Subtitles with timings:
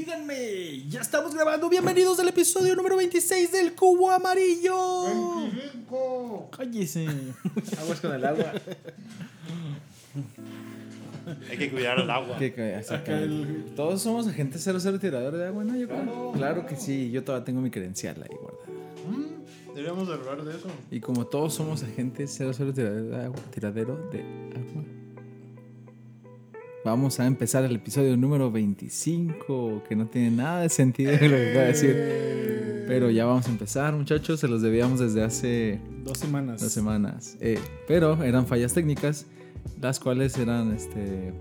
[0.00, 1.70] Díganme, ya estamos grabando.
[1.70, 5.04] Bienvenidos al episodio número 26 del Cubo Amarillo.
[5.50, 6.50] 25.
[6.54, 7.06] Cállese.
[7.80, 8.52] Aguas con el agua.
[11.50, 12.36] Hay que cuidar el agua.
[12.36, 15.74] Que- que- Acá acá- el- Todos somos agentes 00 tirador de agua, ¿no?
[15.74, 16.32] Yo creo.
[16.32, 18.66] Claro que sí, yo todavía tengo mi credencial ahí guardada.
[19.08, 20.68] Mm, Deberíamos hablar de eso.
[20.90, 24.84] Y como todos somos agentes 00 tiradero de agua, tiradero de agua.
[26.86, 31.24] Vamos a empezar el episodio número 25, que no tiene nada de sentido lo que
[31.26, 32.84] acabo de decir.
[32.86, 34.38] Pero ya vamos a empezar, muchachos.
[34.38, 36.60] Se los debíamos desde hace Dos semanas.
[36.60, 37.36] dos semanas.
[37.40, 37.58] Eh,
[37.88, 39.26] pero eran fallas técnicas,
[39.82, 41.32] las cuales eran, este,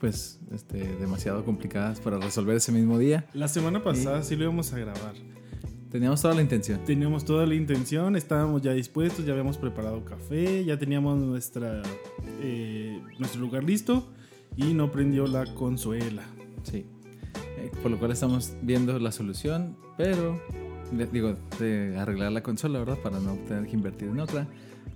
[0.00, 3.26] pues, este, demasiado complicadas para resolver ese mismo día.
[3.34, 5.14] La semana pasada sí lo íbamos a grabar.
[5.88, 6.84] Teníamos toda la intención.
[6.84, 11.80] Teníamos toda la intención, estábamos ya dispuestos, ya habíamos preparado café, ya teníamos nuestra,
[12.42, 14.04] eh, nuestro lugar listo
[14.58, 16.24] y no prendió la consuela.
[16.64, 16.84] Sí.
[17.56, 20.38] Eh, por lo cual estamos viendo la solución, pero,
[20.92, 22.98] de- digo, de arreglar la consola, ¿verdad?
[23.02, 24.46] Para no tener que invertir en otra.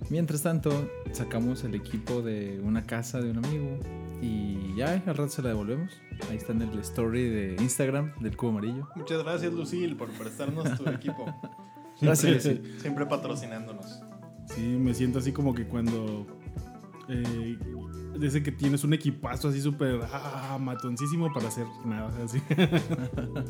[0.09, 0.69] Mientras tanto,
[1.13, 3.79] sacamos el equipo de una casa de un amigo
[4.21, 5.91] y ya al rato se la devolvemos.
[6.29, 8.87] Ahí está en el story de Instagram del cubo amarillo.
[8.97, 11.25] Muchas gracias, Lucille, por prestarnos tu equipo.
[12.01, 14.01] Gracias, Siempre, siempre patrocinándonos.
[14.53, 16.27] Sí, me siento así como que cuando...
[17.07, 17.57] Eh,
[18.19, 22.37] desde que tienes un equipazo así súper ah, matoncísimo para hacer nada, así.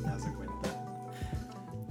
[0.05, 0.85] Hace cuenta.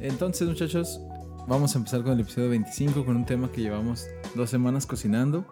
[0.00, 1.00] Entonces, muchachos,
[1.46, 5.46] vamos a empezar con el episodio 25 con un tema que llevamos dos semanas cocinando,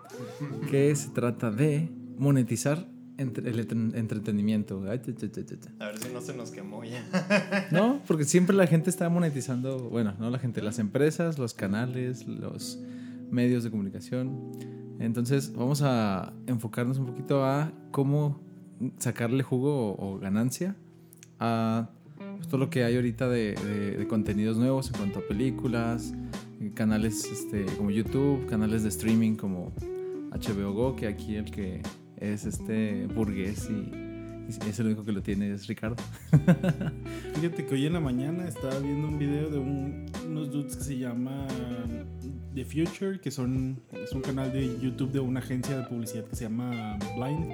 [0.70, 4.82] que se trata de monetizar entre- el entre- entretenimiento.
[4.90, 5.70] Ay, cha, cha, cha, cha, cha.
[5.84, 7.68] A ver si no se nos quemó ya.
[7.70, 12.26] No, porque siempre la gente está monetizando, bueno, no la gente, las empresas, los canales,
[12.26, 12.80] los
[13.30, 14.50] medios de comunicación.
[15.00, 18.38] Entonces, vamos a enfocarnos un poquito a cómo
[18.98, 20.76] sacarle jugo o, ganancia
[21.38, 21.88] a
[22.36, 23.54] pues, todo lo que hay ahorita de,
[23.98, 26.12] de- contenidos nuevos en cuanto a películas,
[26.60, 29.72] eh, canales este, como YouTube, canales de streaming como
[30.32, 31.82] HBO Go, que aquí el que
[32.18, 33.90] es este burgués y
[34.68, 35.96] es el único que lo tiene es Ricardo.
[37.34, 40.84] Fíjate que hoy en la mañana estaba viendo un video de un- unos dudes que
[40.84, 41.46] se llaman
[42.54, 46.36] The Future, que son es un canal de YouTube de una agencia de publicidad que
[46.36, 47.50] se llama Blind.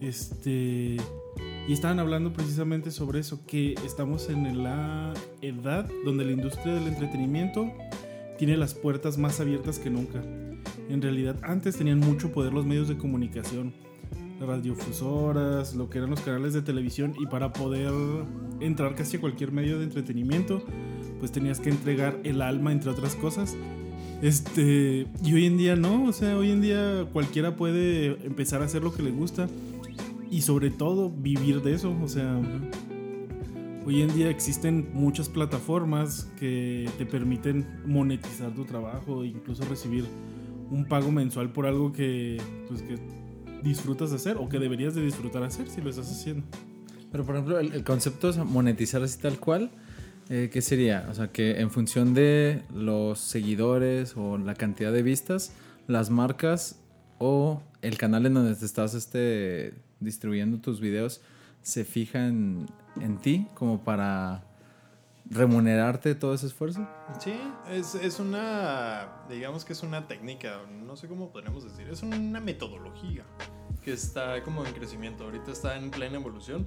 [0.00, 0.96] Este
[1.66, 6.86] y estaban hablando precisamente sobre eso, que estamos en la edad donde la industria del
[6.88, 7.72] entretenimiento
[8.38, 10.22] tiene las puertas más abiertas que nunca.
[10.90, 13.72] En realidad antes tenían mucho poder los medios de comunicación,
[14.40, 17.92] radiofusoras, lo que eran los canales de televisión y para poder
[18.60, 20.62] entrar casi a cualquier medio de entretenimiento,
[21.18, 23.56] pues tenías que entregar el alma entre otras cosas.
[24.22, 28.64] Este, y hoy en día no, o sea, hoy en día cualquiera puede empezar a
[28.64, 29.48] hacer lo que le gusta
[30.30, 32.40] y sobre todo vivir de eso, o sea,
[33.84, 40.06] hoy en día existen muchas plataformas que te permiten monetizar tu trabajo e incluso recibir
[40.70, 42.96] un pago mensual por algo que pues que
[43.64, 46.44] disfrutas de hacer o que deberías de disfrutar hacer si lo estás haciendo.
[47.10, 49.70] Pero por ejemplo, el, el concepto es monetizar así tal cual.
[50.28, 51.06] eh, ¿Qué sería?
[51.10, 55.52] O sea, que en función de los seguidores o la cantidad de vistas,
[55.86, 56.80] las marcas
[57.18, 61.20] o el canal en donde te estás este, distribuyendo tus videos
[61.62, 62.66] se fijan
[63.00, 64.44] en ti como para
[65.30, 66.86] remunerarte todo ese esfuerzo.
[67.18, 67.34] Sí,
[67.70, 72.40] es, es una, digamos que es una técnica, no sé cómo podríamos decir, es una
[72.40, 73.24] metodología
[73.82, 76.66] que está como en crecimiento, ahorita está en plena evolución,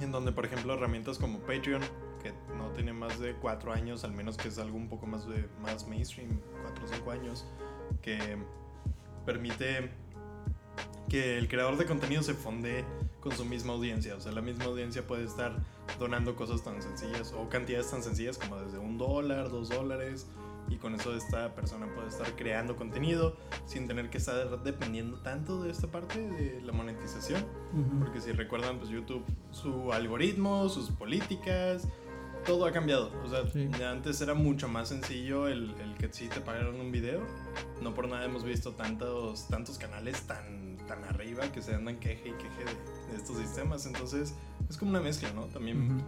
[0.00, 1.82] en donde por ejemplo herramientas como Patreon,
[2.22, 5.28] que no tiene más de cuatro años, al menos que es algo un poco más,
[5.28, 7.46] de, más mainstream, cuatro o cinco años,
[8.02, 8.18] que
[9.24, 9.90] permite
[11.08, 12.84] que el creador de contenido se fonde
[13.20, 14.14] con su misma audiencia.
[14.16, 15.56] O sea, la misma audiencia puede estar
[15.98, 20.26] donando cosas tan sencillas o cantidades tan sencillas como desde un dólar, dos dólares.
[20.68, 23.36] Y con eso esta persona puede estar creando contenido
[23.66, 27.44] sin tener que estar dependiendo tanto de esta parte de la monetización.
[27.98, 31.88] Porque si recuerdan, pues YouTube, su algoritmo, sus políticas,
[32.46, 33.10] todo ha cambiado.
[33.24, 33.68] O sea, Sí.
[33.82, 37.20] antes era mucho más sencillo el, el que sí te pagaron un video.
[37.82, 42.30] No por nada hemos visto tantos, tantos canales tan, tan arriba que se andan queje
[42.30, 43.86] y queje de, de estos sistemas.
[43.86, 44.34] Entonces,
[44.68, 45.44] es como una mezcla, ¿no?
[45.46, 46.04] También Ujú.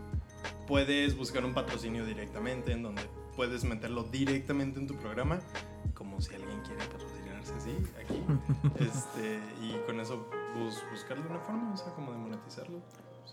[0.66, 3.02] puedes buscar un patrocinio directamente en donde
[3.36, 5.38] puedes meterlo directamente en tu programa,
[5.94, 7.70] como si alguien quiere patrocinarse así
[8.02, 8.22] aquí.
[8.80, 10.26] este, y con eso
[10.58, 12.80] bus- buscarle una forma, o sea, como de monetizarlo.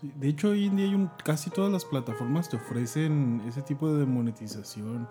[0.00, 3.60] Sí, de hecho, hoy en día hay un, casi todas las plataformas te ofrecen ese
[3.62, 5.08] tipo de monetización.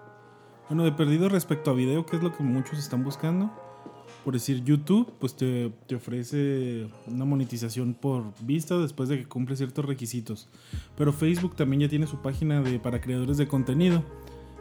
[0.70, 3.52] Bueno, de perdido respecto a video, que es lo que muchos están buscando,
[4.30, 9.56] por decir YouTube, pues te, te ofrece una monetización por vista después de que cumple
[9.56, 10.50] ciertos requisitos.
[10.96, 14.04] Pero Facebook también ya tiene su página de, para creadores de contenido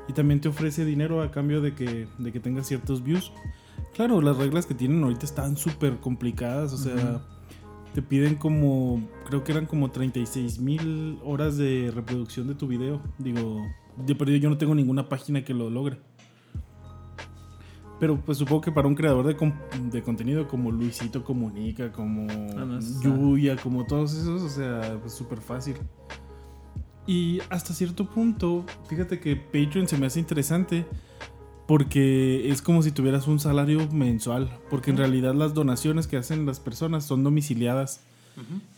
[0.08, 3.30] y también te ofrece dinero a cambio de que, de que tengas ciertos views.
[3.94, 7.20] Claro, las reglas que tienen ahorita están súper complicadas, o sea,
[7.92, 13.02] te piden como, creo que eran como 36 mil horas de reproducción de tu video.
[13.18, 13.66] Digo,
[13.98, 15.98] de perdido yo no tengo ninguna página que lo logre.
[18.00, 19.52] Pero pues supongo que para un creador de,
[19.90, 25.12] de contenido como Luisito Comunica, como Ah, no, Yuya, como todos esos, o sea, pues
[25.12, 25.76] súper fácil.
[27.06, 30.86] Y hasta cierto punto, fíjate que Patreon se me hace interesante
[31.66, 36.46] porque es como si tuvieras un salario mensual, porque en realidad las donaciones que hacen
[36.46, 38.00] las personas son domiciliadas.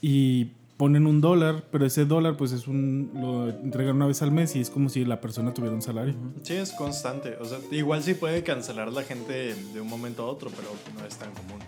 [0.01, 4.33] Y ponen un dólar, pero ese dólar pues es un lo entregan una vez al
[4.33, 6.15] mes y es como si la persona tuviera un salario.
[6.43, 7.37] Sí, es constante.
[7.39, 10.69] O sea, igual sí puede cancelar la gente de un momento a otro, pero
[10.99, 11.61] no es tan común.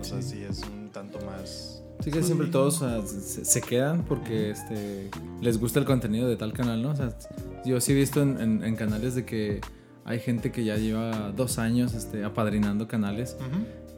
[0.00, 1.82] O sea, sí es un tanto más.
[2.00, 5.10] Sí que siempre todos o sea, se, quedan porque este,
[5.42, 6.92] les gusta el contenido de tal canal, ¿no?
[6.92, 7.14] O sea,
[7.66, 9.60] yo sí he visto en, en- en canales de que
[10.06, 13.36] hay gente que ya lleva dos años este, apadrinando canales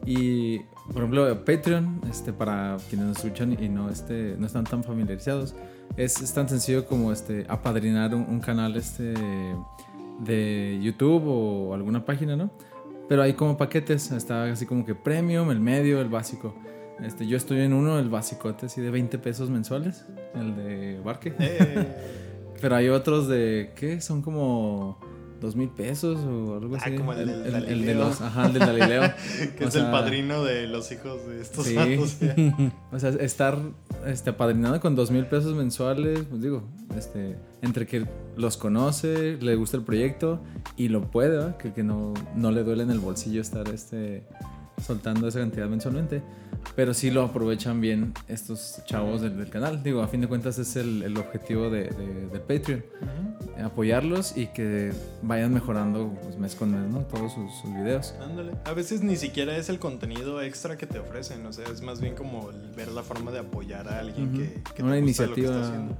[0.05, 4.83] y, por ejemplo, Patreon, este, para quienes nos escuchan y no, este, no están tan
[4.83, 5.55] familiarizados,
[5.97, 9.13] es, es tan sencillo como este, apadrinar un, un canal este,
[10.19, 12.51] de YouTube o alguna página, ¿no?
[13.07, 16.53] Pero hay como paquetes, está así como que premium, el medio, el básico.
[17.03, 20.05] Este, yo estoy en uno, el basicote, así de 20 pesos mensuales,
[20.35, 21.33] el de Barque.
[21.39, 21.87] Eh,
[22.61, 24.01] Pero hay otros de, ¿qué?
[24.01, 24.99] Son como
[25.39, 26.95] dos mil pesos o algo Ah, así.
[26.95, 27.99] como el del de Galileo.
[27.99, 29.01] los, ajá, el del Galileo.
[29.57, 31.75] que O es el padrino de los hijos de estos Sí.
[32.91, 33.57] O sea, estar
[34.05, 36.63] este, apadrinado con dos mil pesos mensuales, pues digo,
[36.97, 38.05] este, entre que
[38.37, 40.39] los conoce, le gusta el proyecto
[40.77, 44.23] y lo puede, que, que no, no le duele en el bolsillo estar este,
[44.85, 46.21] soltando esa cantidad mensualmente.
[46.75, 49.83] Pero sí lo aprovechan bien estos chavos del, del canal.
[49.83, 52.83] Digo, a fin de cuentas es el, el objetivo de, de- del Patreon.
[53.63, 56.99] Apoyarlos y que vayan mejorando pues, mes con mes, ¿no?
[57.01, 58.13] Todos sus, sus videos.
[58.21, 58.53] Ándale.
[58.63, 61.99] A veces ni siquiera es el contenido extra que te ofrecen, o sea, es más
[61.99, 64.37] bien como el ver la forma de apoyar a alguien Ujú.
[64.37, 65.55] que, que te Una gusta lo que iniciativa.
[65.61, 65.97] está haciendo.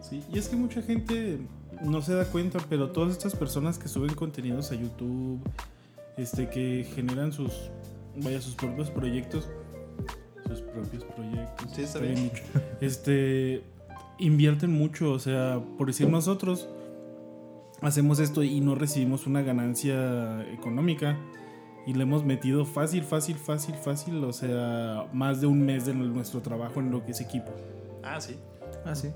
[0.00, 1.40] Sí, y es que mucha gente
[1.82, 5.40] no se da cuenta, pero todas estas personas que suben contenidos a YouTube,
[6.16, 7.52] este, que generan sus,
[8.16, 9.48] vaya, sus propios proyectos,
[10.46, 12.30] sus propios proyectos, Sí, está bien
[12.80, 13.62] este,
[14.18, 16.68] invierten mucho, o sea, por decir nosotros,
[17.80, 21.18] hacemos esto y no recibimos una ganancia económica.
[21.84, 25.92] Y le hemos metido fácil, fácil, fácil, fácil, o sea, más de un mes de
[25.92, 27.50] nuestro trabajo en lo que es equipo.
[28.04, 28.36] Ah, sí.
[28.84, 29.08] Ah, sí.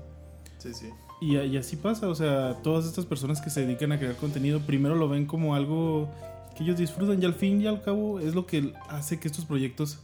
[0.57, 0.89] Sí, sí.
[1.21, 4.59] Y, y así pasa, o sea, todas estas personas que se dedican a crear contenido,
[4.59, 6.09] primero lo ven como algo
[6.57, 9.45] que ellos disfrutan y al fin y al cabo es lo que hace que estos
[9.45, 9.99] proyectos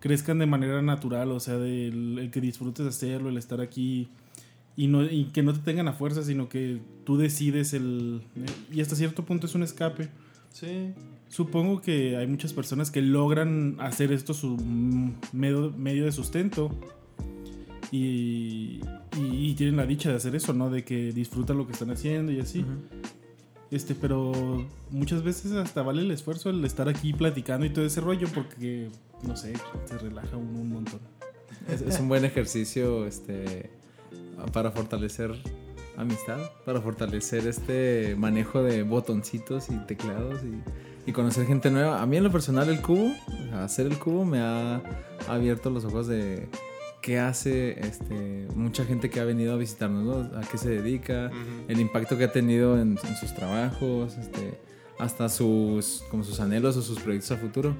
[0.00, 4.08] crezcan de manera natural, o sea, del el que disfrutes hacerlo, el estar aquí
[4.76, 8.22] y, no, y que no te tengan a fuerza, sino que tú decides el...
[8.72, 10.08] Y hasta cierto punto es un escape.
[10.52, 10.92] Sí.
[11.28, 14.56] Supongo que hay muchas personas que logran hacer esto su
[15.32, 16.70] medio, medio de sustento
[17.92, 18.80] y,
[19.18, 20.70] y- y tienen la dicha de hacer eso, ¿no?
[20.70, 22.64] De que disfrutan lo que están haciendo y así.
[23.70, 28.00] Este, pero muchas veces hasta vale el esfuerzo el estar aquí platicando y todo ese
[28.00, 28.88] rollo porque,
[29.22, 31.00] no sé, se relaja uno un montón.
[31.68, 33.70] Es, es un buen ejercicio este,
[34.52, 35.32] para fortalecer
[35.96, 42.00] amistad, para fortalecer este manejo de botoncitos y teclados y, y conocer gente nueva.
[42.00, 43.12] A mí en lo personal el cubo,
[43.54, 44.80] hacer el cubo me ha
[45.28, 46.48] abierto los ojos de
[47.02, 50.38] qué hace este, mucha gente que ha venido a visitarnos, ¿no?
[50.38, 51.64] a qué se dedica, Ujú.
[51.68, 54.58] el impacto que ha tenido en, en sus trabajos, este,
[54.98, 57.74] hasta sus, como sus anhelos o sus proyectos a futuro.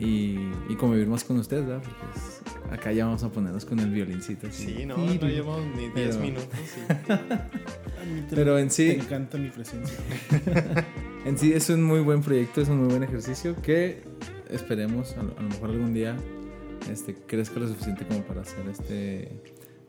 [0.00, 0.38] Y,
[0.70, 1.82] y convivir más con ustedes, ¿verdad?
[1.84, 2.40] Porque pues,
[2.72, 4.46] acá ya vamos a ponernos con el violincito.
[4.46, 4.64] así.
[4.78, 6.48] Sí, no, no llevamos ni 10 Pero- minutos.
[6.64, 6.80] sí.
[8.30, 9.96] Pero en sí- Te encanta mi presencia.
[11.26, 14.02] En sí es un muy buen proyecto, es un muy buen ejercicio que
[14.48, 16.16] esperemos a lo, a lo mejor algún día
[16.90, 19.42] este, crezca lo suficiente como para hacer este...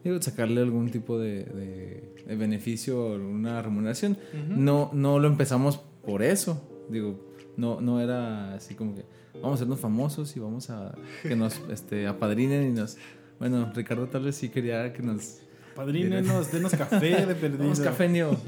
[0.03, 4.17] Digo, sacarle algún tipo de, de- de beneficio o alguna remuneración.
[4.49, 6.61] No, no lo empezamos por eso.
[6.89, 7.17] Digo,
[7.55, 9.03] no, no era así como que
[9.41, 10.93] vamos a hacernos famosos y vamos a
[11.23, 12.97] que nos este, apadrinen y nos...
[13.39, 15.39] Bueno, Ricardo tal vez sí quería que nos...
[15.75, 17.63] Padrínenos, denos café de perdido.
[17.63, 18.37] Vamos, cafenio.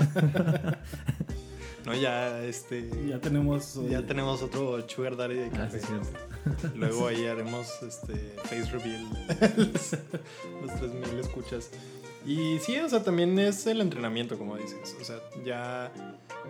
[1.85, 2.89] No, ya, este.
[3.09, 3.77] Ya tenemos.
[3.89, 5.81] Ya eh, tenemos otro Sugar Daddy de Ah, café.
[6.75, 9.05] Luego ahí haremos este face reveal.
[9.57, 9.91] los,
[10.61, 11.71] los 3000 escuchas.
[12.25, 14.95] Y sí, o sea, también es el entrenamiento, como dices.
[14.99, 15.91] O sea, ya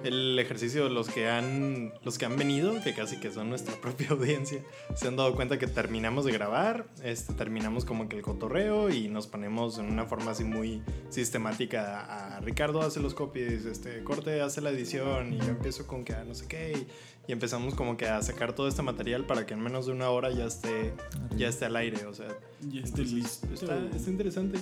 [0.03, 4.09] el ejercicio, los que han, los que han venido, que casi que son nuestra propia
[4.09, 4.61] audiencia,
[4.95, 9.07] se han dado cuenta que terminamos de grabar, este, terminamos como que el cotorreo y
[9.07, 14.41] nos ponemos en una forma así muy sistemática a, Ricardo hace los copies, este, corte
[14.41, 16.87] hace la edición y yo empiezo con que no sé qué y,
[17.25, 20.29] empezamos como que a sacar todo este material para que en menos de una hora
[20.31, 20.93] ya esté,
[21.37, 22.27] ya esté al aire, o sea,
[22.69, 23.47] ya esté listo.
[23.53, 24.59] Está, está interesante.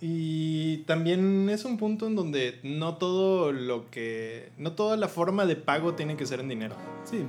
[0.00, 4.50] Y también es un punto en donde no todo lo que.
[4.56, 6.74] No toda la forma de pago tiene que ser en dinero.
[7.04, 7.26] Sí.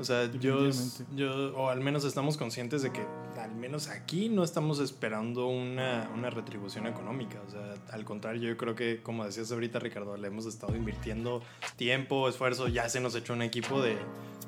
[0.00, 0.68] O sea, yo,
[1.14, 1.56] yo.
[1.56, 3.04] O al menos estamos conscientes de que,
[3.40, 7.40] al menos aquí, no estamos esperando una, una retribución económica.
[7.46, 11.42] O sea, al contrario, yo creo que, como decías ahorita, Ricardo, le hemos estado invirtiendo
[11.76, 12.66] tiempo, esfuerzo.
[12.66, 13.96] Ya se nos echó un equipo de.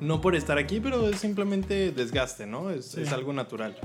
[0.01, 2.71] No por estar aquí, pero es simplemente desgaste, ¿no?
[2.71, 3.77] Es, es algo natural.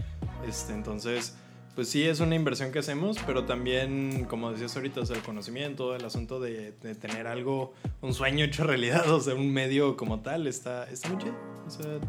[0.48, 1.36] Este, entonces
[1.75, 5.94] pues sí es una inversión que hacemos, pero también, como decías ahorita, es el conocimiento,
[5.94, 10.48] el asunto de, tener algo, un sueño hecho realidad, o sea, un medio como tal,
[10.48, 11.36] está, está muy chido.
[11.67, 12.00] O sea,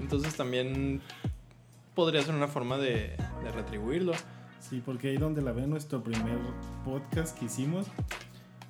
[0.00, 1.00] entonces también
[1.94, 4.12] podría ser una forma de, de retribuirlo.
[4.60, 6.38] Sí, porque ahí donde la ve nuestro primer
[6.84, 7.86] podcast que hicimos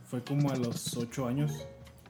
[0.09, 1.67] fue como a los ocho años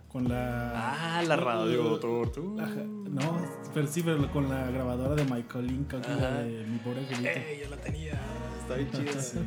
[0.08, 1.18] con la.
[1.18, 2.66] Ah, la radio tortuga.
[2.66, 3.38] No,
[3.74, 7.28] pero sí, pero con la grabadora de Michael Lincoln, de mi pobre angelito.
[7.28, 8.20] ¡Eh, yo la tenía!
[8.60, 9.22] Está bien chida.
[9.22, 9.38] sí.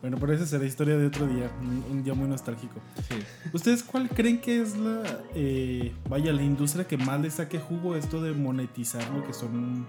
[0.00, 1.50] Bueno, pero esa será historia de otro día,
[1.90, 2.74] un, día muy nostálgico.
[3.08, 3.16] Sí.
[3.54, 5.02] ¿Ustedes cuál creen que es la,
[5.34, 9.86] eh, vaya, la industria que más le saque jugo esto de monetizar lo que son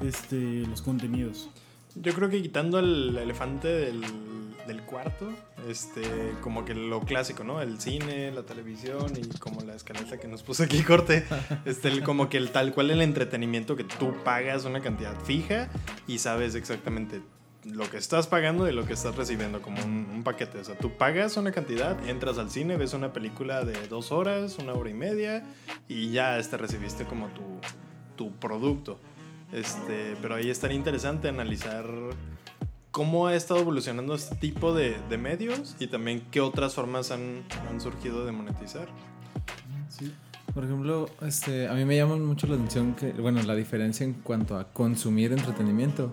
[0.00, 1.50] este, los contenidos?
[1.96, 4.00] Yo creo que quitando el elefante del
[4.66, 5.32] del cuarto,
[5.68, 6.02] este,
[6.40, 7.60] como que lo clásico, ¿no?
[7.60, 11.24] El cine, la televisión y como la escaleta que nos puso aquí corte,
[11.64, 15.68] este, como que el tal cual el entretenimiento que tú pagas una cantidad fija
[16.06, 17.22] y sabes exactamente
[17.64, 20.58] lo que estás pagando y lo que estás recibiendo como un, paquete.
[20.58, 24.58] O sea, tú pagas una cantidad, entras al cine, ves una película de dos horas,
[24.58, 25.44] una hora y media
[25.88, 27.42] y ya este, recibiste como tu,
[28.16, 28.98] tu producto.
[29.52, 31.84] Este, pero ahí estaría interesante analizar
[32.90, 37.44] cómo ha estado evolucionando este tipo de, de medios y también qué otras formas han,
[37.68, 38.88] han, surgido de monetizar.
[39.88, 40.12] Sí.
[40.52, 44.14] Por ejemplo, este, a mí me llama mucho la atención que, bueno, la diferencia en
[44.14, 46.12] cuanto a consumir entretenimiento.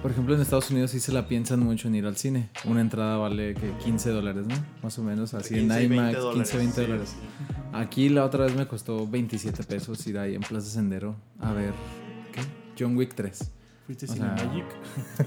[0.00, 2.50] Por ejemplo, en Estados Unidos sí se la piensan mucho en ir al cine.
[2.64, 4.54] Una entrada vale que 15 dólares, ¿no?
[4.82, 7.16] Más o menos, así en IMAX, 15, 20 dólares.
[7.72, 11.74] Aquí la otra vez me costó 27 pesos ir ahí en Plaza Sendero a ver,
[12.32, 12.40] ¿qué?
[12.78, 13.50] John Wick 3.
[13.86, 14.64] ¿Fuiste a Magic?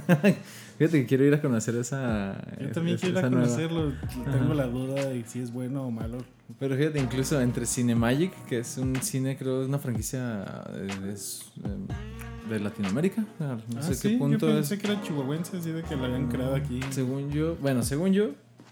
[0.79, 2.41] Fíjate que quiero ir a conocer esa.
[2.57, 3.91] Yo también quiero ir a conocerlo.
[4.31, 6.19] Tengo la duda de si es bueno o malo.
[6.57, 11.15] Pero fíjate, incluso entre Cinemagic, que es un cine, creo, es una franquicia eh,
[12.50, 13.25] de Latinoamérica.
[13.39, 16.29] No ah, sé qué punto yo pensé que era chihuahuense, así de que la habían
[16.29, 16.79] creado aquí.
[16.91, 18.29] Según yo, bueno, según yo,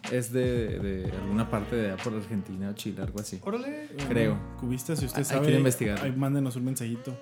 [0.09, 3.41] es de, de, alguna parte de por Argentina o Chile, algo así.
[3.43, 3.89] Órale.
[4.07, 4.39] Creo.
[4.61, 5.47] Cubista, si usted sabe.
[5.47, 5.99] Hay que investigar.
[6.01, 7.13] Ahí mándenos un mensajito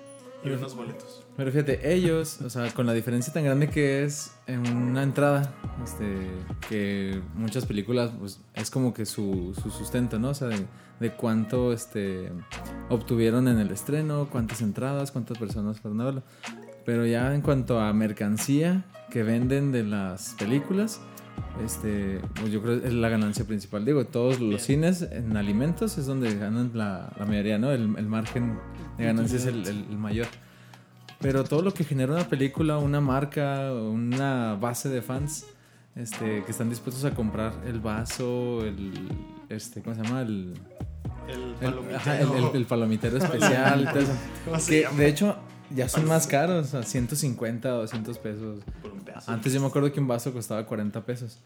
[0.46, 1.24] y unos boletos.
[1.36, 5.54] Pero fíjate, ellos, o sea, con la diferencia tan grande que es en una entrada,
[5.84, 6.28] este,
[6.68, 10.30] que muchas películas, pues es como que su, su sustento, ¿no?
[10.30, 10.66] O sea, de,
[11.00, 12.32] de, cuánto este,
[12.88, 16.22] obtuvieron en el estreno, cuántas entradas, cuántas personas fueron a verlo.
[16.84, 21.00] Pero ya en cuanto a mercancía que venden de las películas,
[21.64, 23.84] este, pues yo creo que es la ganancia principal.
[23.84, 27.72] Digo, todos los cines en alimentos es donde ganan la, la mayoría, ¿no?
[27.72, 28.58] El, el margen
[28.98, 30.26] de ganancia es el, el, mayor.
[31.20, 35.46] Pero todo lo que genera una película, una marca, una base de fans
[35.94, 39.08] este, que están dispuestos a comprar el vaso, el.
[39.48, 40.22] Este, ¿Cómo se llama?
[40.22, 40.54] El.
[41.26, 43.92] El palomitero, el, palomitero especial.
[44.68, 45.36] que, de hecho,
[45.74, 48.60] ya son más caros, a 150 o 200 pesos.
[49.26, 51.38] Antes yo me acuerdo que un vaso costaba 40 pesos.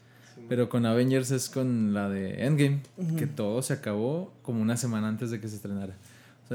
[0.49, 2.81] Pero con Avengers es con la de Endgame,
[3.17, 5.95] que todo se acabó como una semana antes de que se estrenara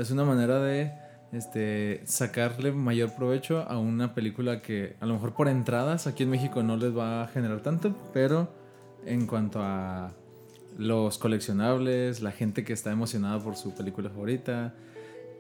[0.01, 0.93] es una manera de
[1.33, 6.31] este, sacarle mayor provecho a una película que a lo mejor por entradas aquí en
[6.31, 8.49] México no les va a generar tanto, pero
[9.07, 10.13] en cuanto a
[10.77, 14.75] los coleccionables, la gente que está emocionada por su película favorita,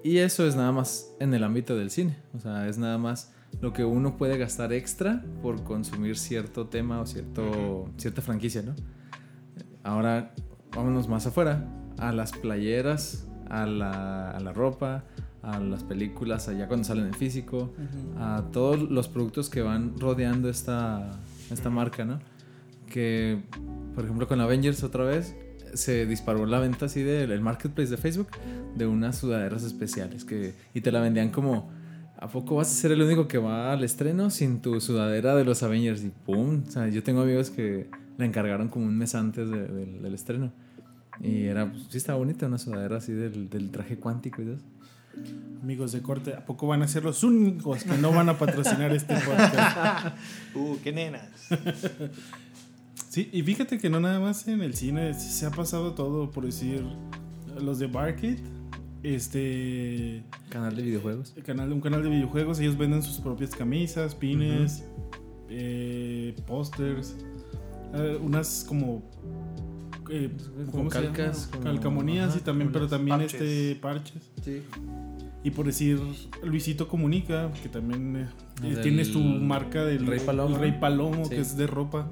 [0.06, 3.32] y eso es nada más en el ámbito del cine, o sea, es nada más
[3.60, 8.76] lo que uno puede gastar extra por consumir cierto tema o cierto, cierta franquicia, ¿no?
[9.82, 10.32] Ahora
[10.70, 11.66] vámonos más afuera,
[11.98, 15.02] a las playeras a la, a la ropa,
[15.42, 17.72] a las películas allá cuando salen en físico,
[18.16, 21.18] a todos los productos que van rodeando esta,
[21.50, 22.20] esta marca, ¿no?
[22.86, 23.42] Que,
[23.96, 25.34] por ejemplo, con Avengers otra vez
[25.74, 28.28] se disparó la venta así del marketplace de Facebook
[28.76, 31.70] de unas sudaderas especiales que, y te la vendían como,
[32.18, 35.44] ¿a poco vas a ser el único que va al estreno sin tu sudadera de
[35.44, 36.02] los Avengers?
[36.04, 36.62] Y ¡pum!
[36.66, 40.14] O sea, yo tengo amigos que la encargaron como un mes antes de- del- del
[40.14, 40.52] estreno.
[41.20, 44.58] Y era, pues, sí estaba bonita, una sudadera así del, del traje cuántico y todo.
[45.62, 48.92] Amigos de corte, ¿a poco van a ser los únicos que no van a patrocinar
[48.92, 50.14] este podcast?
[50.54, 51.30] Uh, qué nenas.
[53.16, 56.44] Sí, y fíjate que no nada más en el cine se ha pasado todo, por
[56.44, 56.84] decir,
[57.58, 58.40] los de Barkit,
[59.02, 61.34] este Canal de videojuegos.
[61.42, 64.84] canal, un canal de videojuegos, ellos venden sus propias camisas, pines,
[65.48, 67.16] eh, pósters,
[67.94, 69.02] eh, unas como
[70.10, 70.30] eh,
[71.62, 73.40] calcamonías ajá, y también, pero también parches.
[73.40, 74.30] este parches.
[74.44, 74.60] Sí.
[75.42, 75.98] Y por decir,
[76.42, 78.28] Luisito Comunica, que también eh,
[78.60, 80.54] Del tiene su marca del Rey Palomo.
[80.56, 81.30] el Rey Palomo, Sí.
[81.30, 82.10] que es de ropa.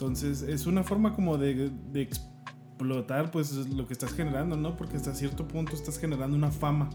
[0.00, 4.74] Entonces, es una forma como de, explotar pues lo que estás generando, ¿no?
[4.74, 6.88] Porque hasta cierto punto estás generando una fama.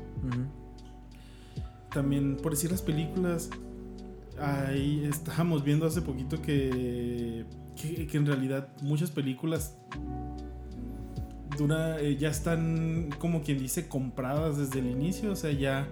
[1.92, 3.52] También, por decir las películas,
[4.40, 7.46] ahí estábamos viendo hace poquito que,
[7.80, 9.78] que, que en realidad muchas películas
[11.60, 15.88] dura, eh, ya están como quien dice compradas desde el inicio, o sea, ya,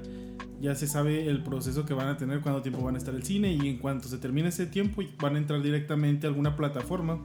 [0.64, 3.24] ya se sabe el proceso que van a tener, cuánto tiempo van a estar el
[3.24, 7.20] cine y en cuanto se termine ese tiempo van a entrar directamente a alguna plataforma,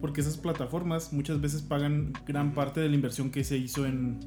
[0.00, 4.20] porque esas plataformas muchas veces pagan gran parte de la inversión que se hizo en,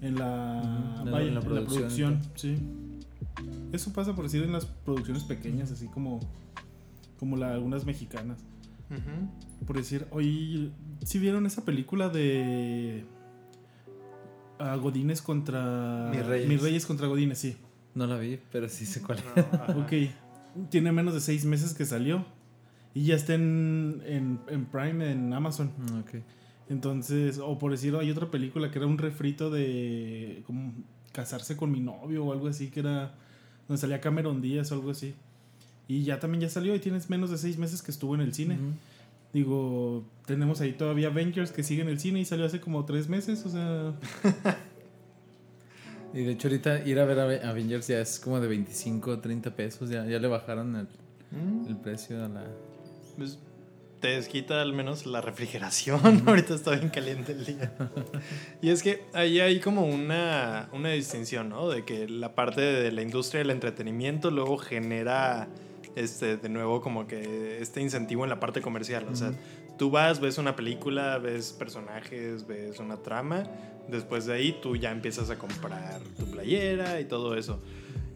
[0.00, 2.56] en la, Ujú, en la- vaya, en la en la producción, sí.
[3.72, 6.18] Eso pasa por decir en las producciones pequeñas, así como,
[7.18, 8.38] como la, algunas mexicanas.
[9.66, 10.72] Por decir, hoy,
[11.04, 13.04] si vieron esa película de
[14.76, 16.10] Godines contra...
[16.10, 16.48] Mis Reyes.
[16.48, 17.56] Mis Reyes contra Godines, sí.
[17.94, 19.18] No la vi, pero sí sé cuál.
[19.36, 19.82] No.
[19.82, 19.92] Ok.
[20.68, 22.24] Tiene menos de seis meses que salió.
[22.94, 25.70] Y ya está en, en, en Prime, en Amazon.
[25.76, 26.10] Mm, ok.
[26.68, 30.72] Entonces, o por decir, hay otra película que era un refrito de como
[31.12, 33.14] casarse con mi novio o algo así, que era
[33.66, 35.14] donde salía Cameron Díaz o algo así.
[35.88, 38.32] Y ya también ya salió y tienes menos de seis meses que estuvo en el
[38.32, 38.58] cine.
[39.32, 43.08] Digo, tenemos ahí todavía Avengers que sigue en el cine y salió hace como tres
[43.08, 43.94] meses, o sea,
[46.12, 49.18] Y de hecho ahorita ir a ver Ave- Avengers ya es como de 25 o
[49.20, 50.88] 30 pesos, ya, ya le bajaron el,
[51.30, 51.68] Mm.
[51.68, 52.42] el precio a la...
[53.16, 53.38] Pues,
[54.00, 56.00] te desquita al menos la refrigeración.
[56.26, 57.72] Ahorita está bien caliente el día.
[58.60, 61.68] y es que ahí hay como una, una distinción, ¿no?
[61.68, 65.46] De que la parte de la industria del entretenimiento luego genera
[65.96, 69.06] este, de nuevo como que este incentivo en la parte comercial.
[69.10, 69.32] O sea,
[69.78, 73.44] tú vas, ves una película, ves personajes, ves una trama.
[73.88, 77.60] Después de ahí tú ya empiezas a comprar tu playera y todo eso.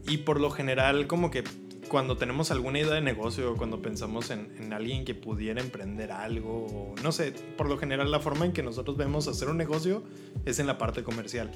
[0.06, 1.44] Y por lo general como que
[1.88, 6.66] cuando tenemos alguna idea de negocio, cuando pensamos en, en alguien que pudiera emprender algo,
[6.66, 10.02] o no sé, por lo general la forma en que nosotros vemos hacer un negocio
[10.44, 11.50] es en la parte comercial.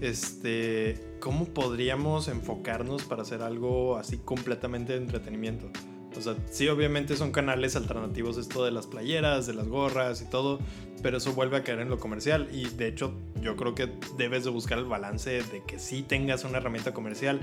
[0.00, 5.70] Este, ¿cómo podríamos enfocarnos para hacer algo así completamente de entretenimiento?
[6.16, 10.24] O sea, sí, obviamente son canales alternativos esto de las playeras, de las gorras y
[10.24, 10.58] todo,
[11.02, 14.44] pero eso vuelve a caer en lo comercial y de hecho yo creo que debes
[14.44, 17.40] de buscar el balance de que sí tengas una herramienta comercial,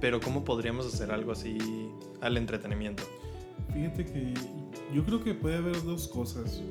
[0.00, 1.58] pero ¿cómo podríamos hacer algo así
[2.20, 3.02] al entretenimiento?
[3.72, 4.34] fíjate que
[4.94, 6.62] yo creo que puede haber dos cosas.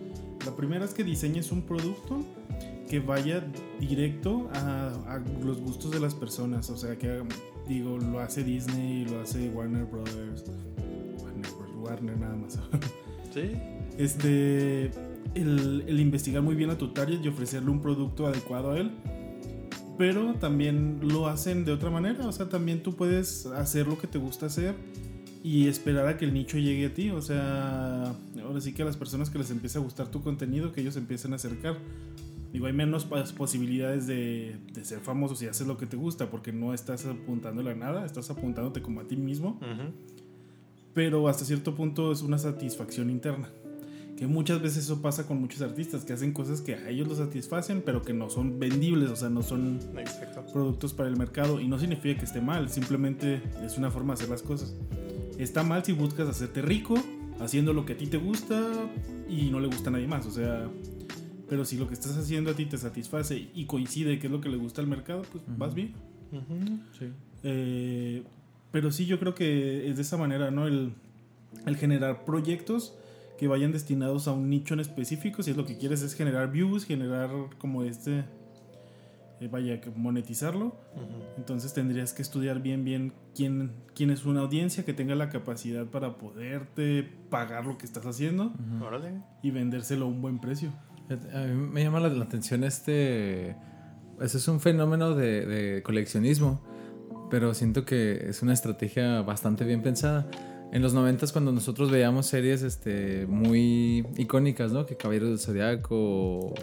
[0.45, 2.23] La primera es que diseñes un producto
[2.89, 3.45] que vaya
[3.79, 7.23] directo a, a los gustos de las personas, o sea, que
[7.67, 10.45] digo, lo hace Disney, lo hace Warner Brothers,
[11.21, 12.59] Warner, Warner nada más.
[13.33, 13.51] ¿Sí?
[13.97, 14.91] este
[15.35, 18.91] el, el investigar muy bien a tu target y ofrecerle un producto adecuado a él
[19.97, 24.07] pero también lo hacen de otra manera o sea también tú puedes hacer lo que
[24.07, 24.75] te gusta hacer
[25.43, 28.85] y esperar a que el nicho llegue a ti o sea ahora sí que a
[28.85, 31.77] las personas que les empiece a gustar tu contenido que ellos se empiecen a acercar
[32.53, 33.03] digo hay menos
[33.35, 37.71] posibilidades de, de ser famoso si haces lo que te gusta porque no estás apuntándole
[37.71, 39.91] a nada estás apuntándote como a ti mismo Ujú.
[40.93, 43.49] pero hasta cierto punto es una satisfacción interna.
[44.15, 47.17] Que muchas veces eso pasa con muchos artistas que hacen cosas que a ellos los
[47.17, 50.45] satisfacen, pero que no son vendibles, o sea, no son Exacto.
[50.53, 51.59] productos para el mercado.
[51.59, 54.75] Y no significa que esté mal, simplemente es una forma de hacer las cosas.
[55.39, 56.93] Está mal si buscas hacerte rico
[57.39, 58.71] haciendo lo que a ti te gusta
[59.27, 60.69] y no le gusta a nadie más, o sea.
[61.53, 64.41] Pero si lo que estás haciendo a ti te satisface y coincide que es lo
[64.41, 65.93] que le gusta al mercado, pues vas bien.
[66.97, 67.05] Sí.
[67.43, 68.23] Eh,
[68.71, 70.65] pero sí, yo creo que es de esa manera, ¿no?
[70.65, 70.95] El,
[71.67, 72.95] el generar proyectos
[73.37, 75.43] que vayan destinados a un nicho en específico.
[75.43, 78.25] Si es lo que quieres es generar views, generar como este,
[79.39, 80.75] eh, vaya, que monetizarlo.
[81.37, 85.85] Entonces tendrías que estudiar bien, bien quién, quién es una audiencia que tenga la capacidad
[85.85, 88.51] para poderte pagar lo que estás haciendo
[89.43, 90.73] y vendérselo a un buen precio.
[91.09, 93.55] A mí me llama la, atención este...
[94.21, 96.61] Ese es un fenómeno de, coleccionismo,
[97.29, 100.29] pero siento que es una estrategia bastante bien pensada.
[100.71, 104.85] en los noventas cuando nosotros veíamos series este, muy icónicas, ¿no?
[104.85, 106.53] Que Caballeros del Zodiaco,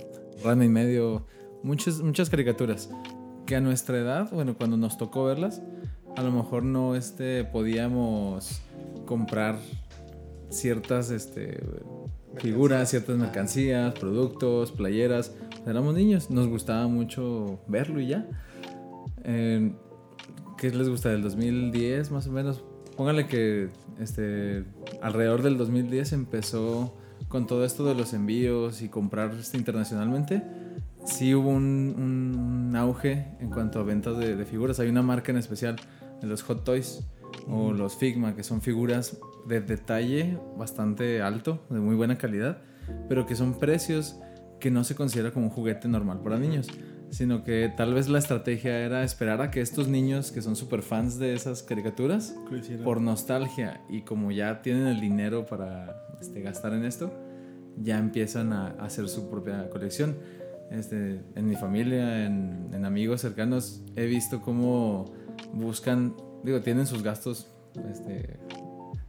[0.43, 1.27] Rana y Medio,
[1.63, 2.89] muchas, muchas caricaturas.
[3.47, 5.61] Que a nuestra edad, bueno, cuando nos tocó verlas,
[6.17, 8.63] a lo mejor no este, podíamos
[9.07, 9.59] comprar
[10.51, 11.61] ciertas este,
[12.39, 15.35] figuras, ciertas mercancías, productos, playeras.
[15.67, 18.27] Éramos niños, nos gustaba mucho verlo y ya.
[19.25, 19.73] Eh,
[20.57, 21.11] ¿Qué les gusta?
[21.11, 22.65] ¿Del 2010 más o menos?
[22.97, 24.65] Póngale que este,
[25.03, 26.97] alrededor del 2010 empezó
[27.29, 30.43] con todo esto de los envíos y comprar este, internacionalmente.
[31.05, 31.95] Sí hubo un,
[32.69, 34.81] un, auge en cuanto a ventas de, de figuras.
[34.81, 35.77] Hay una marca en especial,
[36.21, 37.05] de los Hot Toys
[37.49, 42.59] o los Figma, que son figuras de detalle bastante alto, de muy buena calidad,
[43.09, 44.19] pero que son precios
[44.59, 46.69] que no se considera como un juguete normal para niños,
[47.11, 50.83] sino que tal vez la estrategia era esperar a que estos niños que son super
[50.83, 52.37] fans de esas caricaturas,
[52.85, 57.13] por nostalgia y como ya tienen el dinero para este, gastar en esto,
[57.77, 60.17] ya empiezan a, hacer su propia colección.
[60.71, 65.13] Este, en mi familia, en, en amigos cercanos, he visto cómo
[65.53, 67.51] buscan, digo, tienen sus gastos
[67.91, 68.39] este,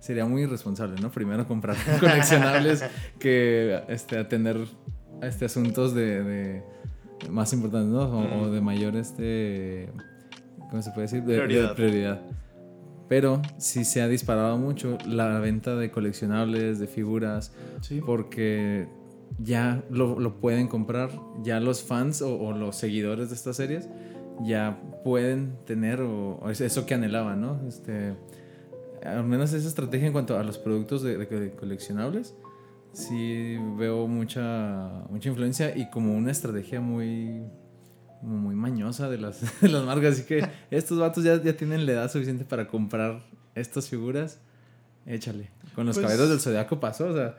[0.01, 1.09] sería muy irresponsable, ¿no?
[1.09, 2.83] Primero comprar coleccionables
[3.19, 4.57] que este, atender
[5.21, 6.63] a este asuntos de, de
[7.29, 8.01] más importantes, ¿no?
[8.01, 9.87] O, o, de mayor, este,
[10.69, 11.23] ¿cómo se puede decir?
[11.23, 11.69] De Prioridad.
[11.69, 12.21] de prioridad.
[13.07, 18.01] Pero sí se ha disparado mucho la venta de coleccionables, de figuras, Sí.
[18.05, 18.87] porque
[19.37, 21.09] ya lo, lo pueden comprar,
[21.43, 23.87] ya los fans o, o los seguidores de estas series
[24.43, 27.59] ya pueden tener o, o es eso que anhelaban, ¿no?
[27.67, 28.13] Este,
[29.05, 32.35] al menos esa estrategia en cuanto a los productos de, coleccionables,
[32.93, 37.41] sí veo mucha, mucha influencia y como una estrategia muy,
[38.21, 40.13] muy mañosa de las, de las marcas.
[40.13, 43.21] Así que estos vatos ya, ya tienen la edad suficiente para comprar
[43.55, 44.39] estas figuras.
[45.05, 45.49] Échale.
[45.75, 47.37] Con los Pues- caballeros del zodiaco pasó, o sea,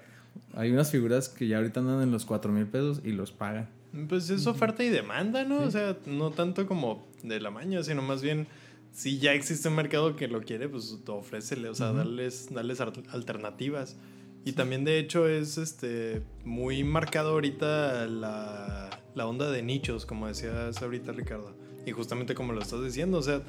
[0.54, 3.68] hay unas figuras que ya ahorita andan en los 4 mil pesos y los pagan.
[4.08, 5.60] Pues es oferta y demanda, ¿no?
[5.60, 5.64] Sí.
[5.66, 8.46] O sea, no tanto como de la maña, sino más bien
[8.92, 11.98] si ya existe un mercado que lo quiere, pues ofrécele, o sea, Ujú.
[11.98, 13.96] darles, darles ar- alternativas.
[14.44, 20.26] Y también de hecho es este muy marcado ahorita la, la onda de nichos, como
[20.26, 21.54] decías ahorita Ricardo.
[21.86, 23.42] Y justamente como lo estás diciendo, o sea,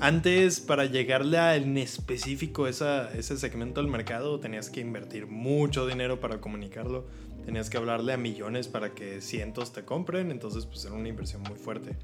[0.00, 5.86] antes para llegarle a en específico esa, ese segmento del mercado tenías que invertir mucho
[5.86, 7.06] dinero para comunicarlo.
[7.46, 11.42] Tenías que hablarle a millones para que cientos te compren, entonces pues era una inversión
[11.42, 11.94] muy fuerte.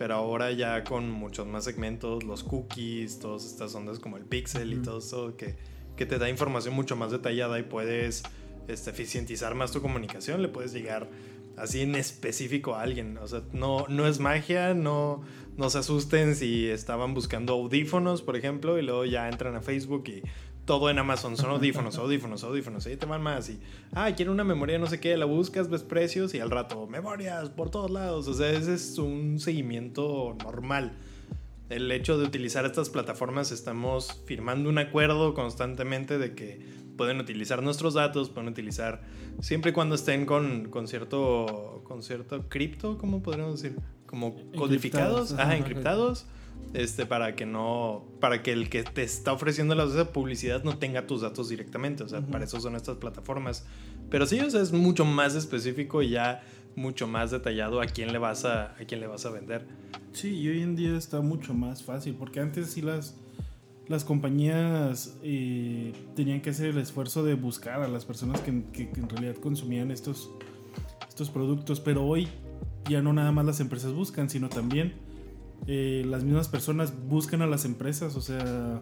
[0.00, 4.72] Pero ahora ya con muchos más segmentos, los cookies, todas estas ondas como el pixel
[4.72, 5.56] y todo eso que,
[5.94, 8.22] que te da información mucho más detallada y puedes
[8.66, 11.10] este, eficientizar más tu comunicación, le puedes llegar
[11.58, 13.18] así en específico a alguien.
[13.18, 15.20] O sea, no, no es magia, no,
[15.58, 20.04] no se asusten si estaban buscando audífonos, por ejemplo, y luego ya entran a Facebook
[20.08, 20.22] y
[20.70, 23.50] todo en Amazon son audífonos, audífonos, audífonos, ahí te van más.
[23.50, 23.58] Y,
[23.92, 27.50] ah, quiero una memoria, no sé qué, la buscas, ves precios y al rato, memorias
[27.50, 28.28] por todos lados.
[28.28, 30.92] O sea, ese es un seguimiento normal.
[31.70, 36.64] El hecho de utilizar estas plataformas, estamos firmando un acuerdo constantemente de que
[36.96, 39.02] pueden utilizar nuestros datos, pueden utilizar
[39.40, 43.76] siempre y cuando estén con, con cierto, con cierto cripto, ¿cómo podríamos decir?
[44.06, 46.26] Como codificados, Encriptados, ajá, encriptados,
[46.74, 50.78] este, para que no, para que el que te está ofreciendo la esa publicidad no
[50.78, 52.30] tenga tus datos directamente, o sea, Ujú.
[52.30, 53.66] para eso son estas plataformas.
[54.10, 56.42] Pero sí, o sea, es mucho más específico y ya
[56.76, 59.66] mucho más detallado a quién le vas a, a quién le vas a vender.
[60.12, 63.16] Sí, y hoy en día está mucho más fácil, porque antes sí las,
[63.88, 68.90] las compañías eh, tenían que hacer el esfuerzo de buscar a las personas que, que-
[68.90, 70.30] que en realidad consumían estos,
[71.08, 72.28] estos productos, pero hoy
[72.88, 74.94] ya no nada más las empresas buscan, sino también
[75.66, 78.80] eh, las mismas personas buscan a las empresas, o sea,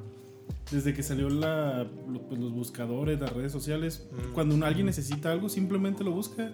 [0.70, 1.86] desde que salió la,
[2.28, 4.32] pues, los buscadores, las redes sociales, Mm.
[4.34, 6.50] cuando alguien necesita algo, simplemente lo busca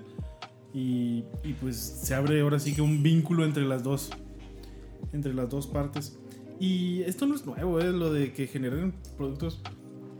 [0.73, 4.11] y, y pues se abre ahora sí que un vínculo entre las dos
[5.13, 6.19] entre las dos partes.
[6.59, 9.61] Y esto no es nuevo, es lo de que generen productos.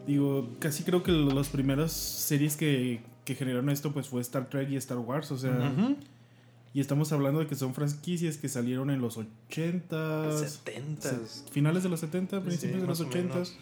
[0.07, 4.71] Digo, casi creo que las primeras series que, que generaron esto pues fue Star Trek
[4.71, 5.97] y Star Wars, o sea, Ujú.
[6.75, 11.49] Y estamos hablando de que son franquicias que salieron en los 80s, 70s.
[11.51, 13.33] finales de los 70, Sí, principios de los o 80.
[13.35, 13.57] menos.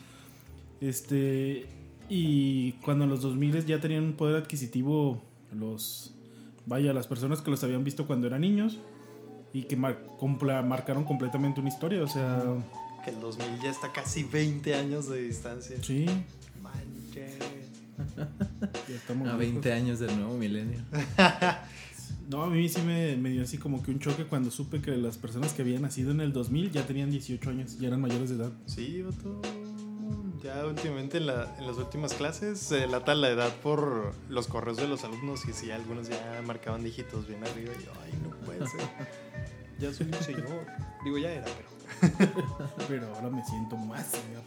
[0.81, 1.67] Este
[2.09, 5.23] y cuando en los 2000 ya tenían un poder adquisitivo
[5.55, 6.13] los
[6.67, 8.79] vaya, las personas que los habían visto cuando eran niños
[9.53, 12.43] y que mar- compla- marcaron completamente una historia, o sea,
[13.05, 15.77] Que el 2000 ya está casi 20 años de distancia.
[15.83, 16.07] sí,
[16.63, 17.35] Manches.
[18.89, 19.39] ya estamos A lejos.
[19.39, 20.81] 20 años del nuevo milenio.
[22.33, 24.91] No, a mí sí me, me dio así como que un choque cuando supe que
[24.97, 28.31] las personas que habían nacido en el 2000 ya tenían 18 años, ya eran mayores
[28.31, 28.53] de edad.
[28.67, 29.41] Sí, vato.
[30.43, 34.77] Ya últimamente en, la- en las últimas clases se lata la edad por los correos
[34.79, 38.31] de los alumnos y sí, algunos ya marcaban dígitos bien arriba y yo, ay, no
[38.45, 38.81] puede ser.
[39.79, 40.65] Ya soy un señor.
[41.05, 41.73] Digo, ya era, pero...
[42.89, 44.43] Pero ahora me siento más, señor.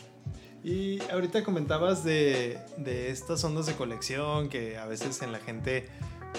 [0.63, 5.87] Y ahorita comentabas de, de estas ondas de colección que a veces en la gente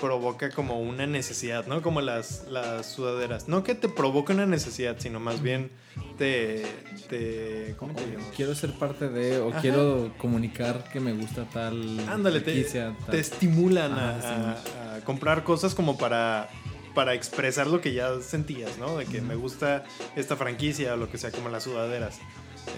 [0.01, 1.83] provoca como una necesidad, ¿no?
[1.83, 3.49] Como las, las sudaderas.
[3.49, 5.71] No que te provoque una necesidad, sino más bien
[6.19, 6.65] te...
[7.09, 8.27] te ¿Cómo te llamas?
[8.37, 9.61] Quiero ser parte de, o Ajá.
[9.61, 11.99] quiero comunicar que me gusta tal.
[12.09, 13.11] Ándale, te, franquicia, tal.
[13.11, 14.53] te estimulan a-
[14.97, 16.49] a comprar cosas como para,
[16.95, 18.97] para expresar lo que ya sentías, ¿no?
[18.97, 19.85] De que me gusta
[20.17, 22.19] esta franquicia o lo que sea, como las sudaderas.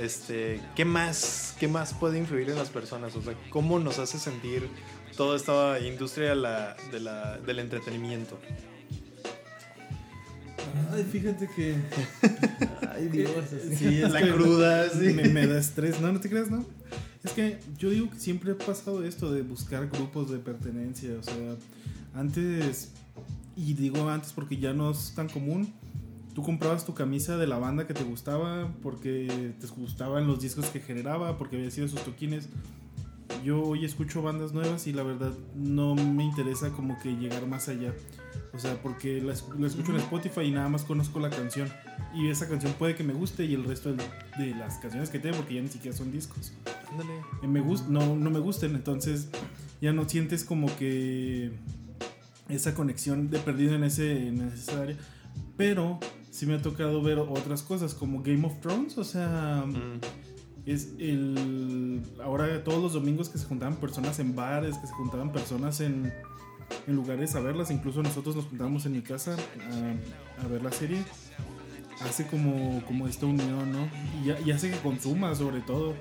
[0.02, 3.16] Este, ¿qué más, ¿Qué más puede influir en las personas?
[3.16, 4.68] O sea, ¿cómo nos hace sentir
[5.18, 8.38] toda esta industria de la- de la- del entretenimiento?
[10.92, 11.74] Ay, fíjate que.
[12.94, 13.30] Ay, Dios.
[13.76, 15.12] Sí, es La que cruda, sí.
[15.12, 16.00] Me, me da estrés.
[16.00, 16.64] No, no te creas, ¿no?
[17.24, 21.10] Es que yo digo que siempre ha pasado esto de buscar grupos de pertenencia.
[21.18, 21.56] O sea,
[22.14, 22.92] antes.
[23.56, 25.72] Y digo antes porque ya no es tan común.
[26.34, 30.66] Tú comprabas tu camisa de la banda que te gustaba porque te gustaban los discos
[30.66, 32.48] que generaba, porque había sido sus toquines.
[33.44, 37.68] Yo hoy escucho bandas nuevas y la verdad no me interesa como que llegar más
[37.68, 37.94] allá.
[38.54, 41.68] O sea, porque la, la escucho en Spotify y nada más conozco la canción.
[42.14, 44.02] Y esa canción puede que me guste y el resto de,
[44.38, 46.52] de las canciones que tengo, porque ya ni siquiera son discos,
[46.90, 47.12] Ándale.
[47.42, 48.74] eh, me gust no, no me gusten.
[48.74, 49.28] Entonces
[49.80, 51.52] ya no sientes como que
[52.48, 54.96] esa conexión de perdido en, ese, en esa área.
[55.56, 55.98] Pero
[56.30, 58.96] sí me ha tocado ver otras cosas como Game of Thrones.
[58.98, 60.00] O sea, Mm.
[60.72, 65.32] Es el ahora todos los domingos que se juntaban personas en bares, que se juntaban
[65.32, 66.12] personas en,
[66.86, 70.72] en lugares a verlas, incluso nosotros nos juntábamos en mi casa a, a ver la
[70.72, 71.02] serie.
[72.00, 73.88] Hace como, como esta unión, ¿no?
[74.46, 75.94] Y, hace que consuma, sobre todo.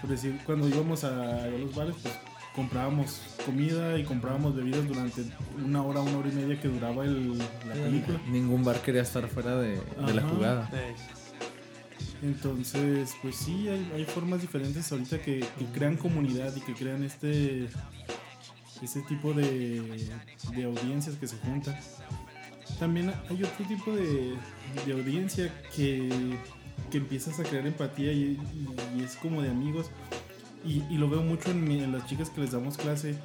[0.00, 2.12] Por decir, cuando íbamos a, a los bares, pues
[2.56, 5.22] comprábamos comida y comprábamos bebidas durante
[5.64, 8.20] una hora, una hora y media que duraba el- la película.
[8.28, 10.68] Ningún bar quería estar fuera de, de la jugada.
[10.72, 10.94] Eh,
[12.22, 17.02] Entonces, pues sí, hay, hay formas diferentes ahorita que, que crean comunidad y que crean
[17.02, 17.68] este
[18.82, 19.82] ese tipo de,
[20.54, 21.78] de audiencias que se juntan.
[22.78, 24.34] También hay otro tipo de,
[24.86, 26.08] de audiencia que,
[26.90, 28.38] que empiezas a crear empatía y,
[29.04, 29.90] es como de amigos.
[30.64, 33.16] Y, y lo veo mucho en, en las chicas que les damos clase,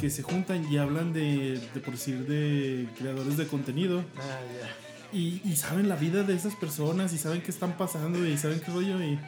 [0.00, 4.04] que se juntan y hablan de, por decir, de creadores de contenido.
[4.16, 4.85] ah, ya.
[5.12, 8.72] Y, saben la vida de esas personas y saben qué están pasando y saben qué
[8.72, 9.18] rollo y,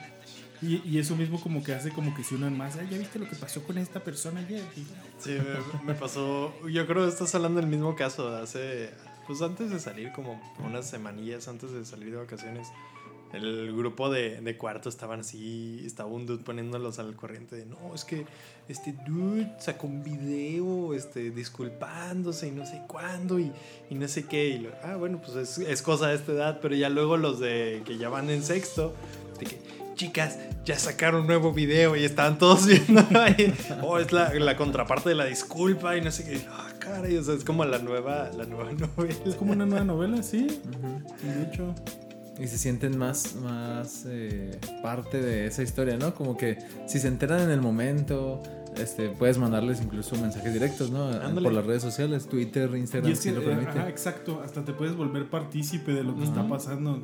[0.60, 2.76] y, eso mismo como que hace como que se unan más.
[2.76, 4.62] "Ay, ya viste lo que pasó con esta persona ayer.
[5.18, 5.38] Sí,
[5.84, 6.52] me, me pasó.
[6.68, 8.34] Yo creo que estás hablando del mismo caso.
[8.36, 8.90] Hace.
[9.26, 12.68] Pues antes de salir, como unas semanillas antes de salir de vacaciones,
[13.32, 15.82] el grupo de, de cuarto estaban así.
[15.84, 18.24] Estaba un dude poniéndolos al corriente de no, es que
[18.68, 23.52] este dude sacó un video este, disculpándose y no sé cuándo y,
[23.90, 24.48] y no sé qué.
[24.48, 27.38] Y lo- ah, bueno, pues es, es cosa de esta edad, pero ya luego los
[27.40, 28.94] de que ya van en sexto,
[29.38, 29.58] de que
[29.94, 33.52] chicas, ya sacaron un nuevo video y estaban todos viendo ahí.
[33.82, 36.40] Oh, es la, la contraparte de la disculpa y no sé qué.
[36.50, 39.14] Ah, caray, o sea, es como la nueva, la nueva novela.
[39.26, 40.46] Es como una nueva novela, sí.
[41.22, 41.74] De hecho,
[42.40, 46.14] Y se sienten más, más eh, parte de esa historia, ¿no?
[46.14, 48.42] Como que si se enteran en el momento,
[48.76, 51.08] este, puedes mandarles incluso mensajes directos, ¿no?
[51.08, 51.42] Ándale.
[51.42, 53.70] Por las redes sociales, Twitter, Instagram, y es si lo permite.
[53.70, 57.00] ajá, exacto, hasta te puedes volver partícipe de lo que está pasando.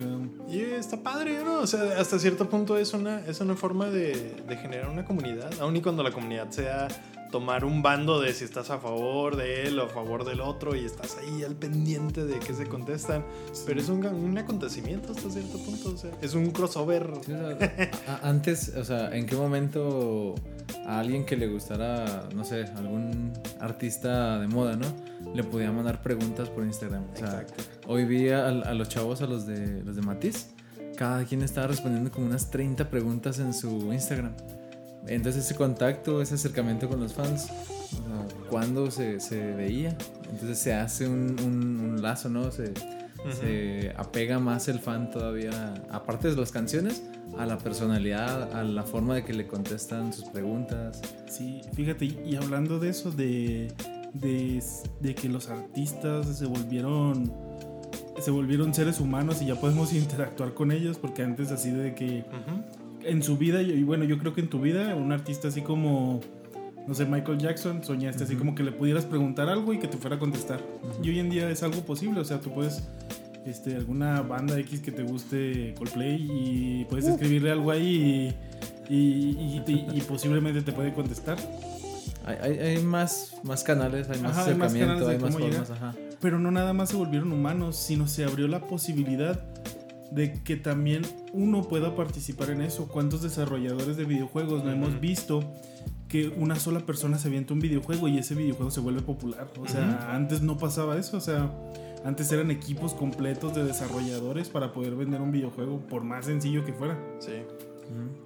[0.48, 1.60] Y está padre, ¿no?
[1.60, 5.50] O sea, hasta cierto punto es una, es una forma de, de generar una comunidad,
[5.60, 6.88] aun y cuando la comunidad sea
[7.34, 10.76] tomar un bando de si estás a favor de él o a favor del otro
[10.76, 13.24] y estás ahí al pendiente de que se contestan.
[13.66, 17.10] Pero es un, un acontecimiento hasta cierto punto, o sea, es un crossover.
[17.26, 20.36] Sí, o sea, a- antes, o sea, ¿en qué momento
[20.86, 24.86] a alguien que le gustara, no sé, algún artista de moda, ¿no?
[25.34, 27.02] Le podía mandar preguntas por Instagram.
[27.14, 27.64] O sea, Exacto.
[27.88, 30.50] hoy vi a, a los chavos, a los de los de Matiz,
[30.96, 34.34] cada quien estaba respondiendo como unas 30 preguntas en su Instagram.
[35.06, 39.96] Entonces ese contacto, ese acercamiento con los fans, o sea, ¿cuándo se, se veía?
[40.30, 42.50] Entonces se hace un, un- un lazo, ¿no?
[42.50, 42.72] Se,
[43.40, 47.02] se apega más el fan todavía, aparte de las canciones,
[47.38, 51.00] a la personalidad, a la forma de que le contestan sus preguntas.
[51.26, 53.72] Sí, fíjate, y hablando de eso, de,
[54.12, 54.62] de,
[55.00, 57.32] de que los artistas se volvieron
[58.20, 62.24] se volvieron seres humanos y ya podemos interactuar con ellos, porque antes así de que.
[63.06, 66.20] En su vida, y bueno, yo creo que en tu vida, un artista así como,
[66.86, 69.96] no sé, Michael Jackson, soñaste así como que le pudieras preguntar algo y que te
[69.96, 70.60] fuera a contestar.
[71.02, 72.82] Y hoy en día es algo posible, o sea, tú puedes,
[73.46, 78.34] este, alguna banda X que te guste Coldplay y puedes escribirle algo ahí
[78.88, 81.36] y, y- y- y posiblemente te puede contestar.
[82.26, 84.72] Hay, hay, hay más, más canales, hay más Ajá, hay más
[85.10, 85.70] hay formas.
[85.70, 85.94] Ajá.
[86.22, 89.38] Pero no nada más se volvieron humanos, sino se abrió la posibilidad
[90.14, 92.86] de que también uno pueda participar en eso.
[92.88, 95.42] ¿Cuántos desarrolladores de videojuegos no hemos visto
[96.08, 99.48] que una sola persona se avienta un videojuego y ese videojuego se vuelve popular?
[99.60, 101.50] O sea, antes no pasaba eso, o sea,
[102.04, 106.72] antes eran equipos completos de desarrolladores para poder vender un videojuego, por más sencillo que
[106.72, 106.96] fuera.
[107.18, 107.32] Sí.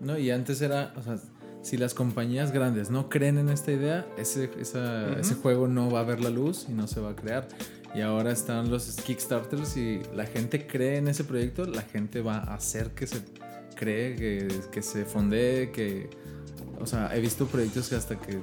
[0.01, 1.19] No, y antes era, o sea,
[1.63, 6.01] si las compañías grandes no creen en esta idea, ese, esa- ese juego no va
[6.01, 7.49] a ver la luz y no se va a crear.
[7.95, 12.39] Y ahora están los Kickstarters y la gente cree en ese proyecto, la gente va
[12.39, 13.23] a hacer que se
[13.75, 16.11] cree, que, que se fondee, que...
[16.81, 18.39] O sea, he visto proyectos que hasta que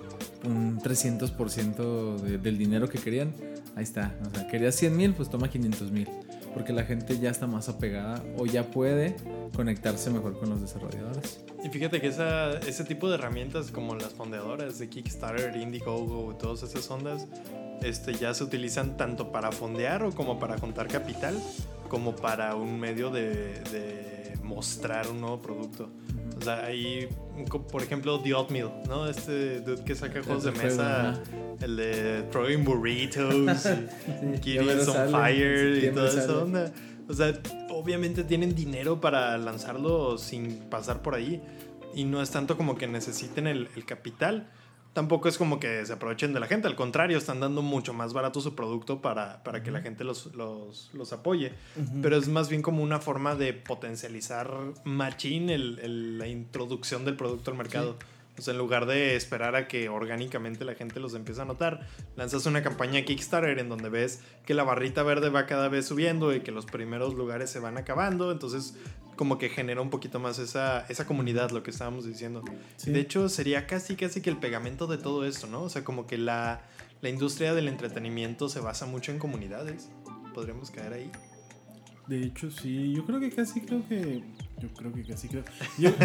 [0.46, 3.34] un 300% de- del dinero que querían,
[3.76, 4.14] ahí está.
[4.30, 6.10] O sea, querías 100 mil, pues toma 500 mil.
[6.54, 9.16] Porque la gente ya está más apegada o ya puede
[9.56, 11.40] conectarse mejor con los desarrolladores.
[11.64, 16.64] Y fíjate que esa, ese tipo de herramientas como las fondeadoras de Kickstarter, Indiegogo todas
[16.64, 17.28] esas ondas,
[17.82, 21.42] este, ya se utilizan tanto para fondear o como para juntar capital,
[21.90, 25.90] como para un medio de, de mostrar un nuevo producto.
[26.38, 27.08] O sea, ahí,
[27.72, 29.08] por ejemplo, The Oatmeal, ¿no?
[29.08, 31.22] Este dude que saca juegos de mesa,
[31.62, 33.34] el de Throwing Burritos,
[34.36, 36.34] y Kitties on sale, Fire y toda esa sale.
[36.34, 36.74] onda.
[37.08, 37.34] O sea,
[37.70, 41.42] obviamente tienen dinero para lanzarlo sin pasar por ahí.
[41.94, 44.50] Y no es tanto como que necesiten el, el capital.
[44.96, 46.68] Tampoco es como que se aprovechen de la gente.
[46.70, 50.34] Al contrario, están dando mucho más barato su producto para, para que la gente los,
[50.36, 51.52] los, los apoye.
[52.02, 54.50] Pero es más bien como una forma de potencializar
[54.86, 57.98] machín el, el- la introducción del producto al mercado.
[58.38, 61.88] O sea, en lugar de esperar a que orgánicamente la gente los empiece a notar,
[62.18, 66.34] lanzas una campaña Kickstarter en donde ves que la barrita verde va cada vez subiendo
[66.34, 68.32] y que los primeros lugares se van acabando.
[68.34, 68.76] Entonces,
[69.16, 72.44] como que genera un poquito más esa, esa comunidad, lo que estábamos diciendo.
[72.78, 72.92] Sí.
[72.92, 75.64] De hecho, sería casi, casi que el pegamento de todo esto, ¿no?
[75.64, 76.62] O sea, como que la,
[77.02, 79.90] la industria del entretenimiento se basa mucho en comunidades.
[80.34, 81.12] Podríamos caer ahí.
[82.08, 84.22] De hecho, sí, yo creo que casi creo que.
[84.62, 85.44] Yo creo que casi creo.
[85.80, 85.90] Yo,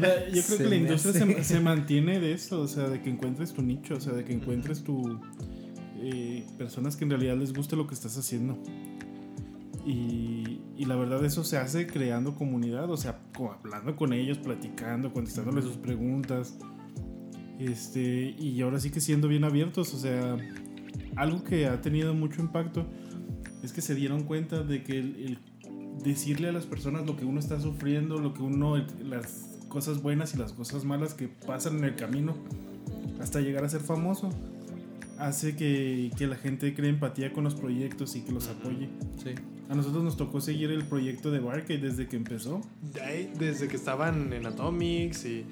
[0.00, 3.00] la- yo creo Se que la industria se, se mantiene de eso, o sea, de
[3.00, 5.20] que encuentres tu nicho, o sea, de que encuentres tu.
[6.00, 8.58] eh, personas que en realidad les guste lo que estás haciendo.
[9.86, 15.12] Y, y la verdad, eso se hace creando comunidad, o sea, hablando con ellos, platicando,
[15.12, 16.58] contestándoles sus preguntas.
[17.60, 20.36] Este, y ahora sí que siendo bien abiertos, o sea,
[21.14, 22.84] algo que ha tenido mucho impacto
[23.62, 25.38] es que se dieron cuenta de que el, el
[26.02, 30.34] decirle a las personas lo que uno está sufriendo, lo que uno, las cosas buenas
[30.34, 32.34] y las cosas malas que pasan en el camino,
[33.20, 34.30] hasta llegar a ser famoso,
[35.18, 38.88] hace que, que la gente cree empatía con los proyectos y que los apoye.
[39.22, 39.34] Sí.
[39.68, 42.60] A nosotros nos tocó seguir el proyecto de Barcade desde que empezó.
[43.38, 45.44] Desde que estaban en Atomics y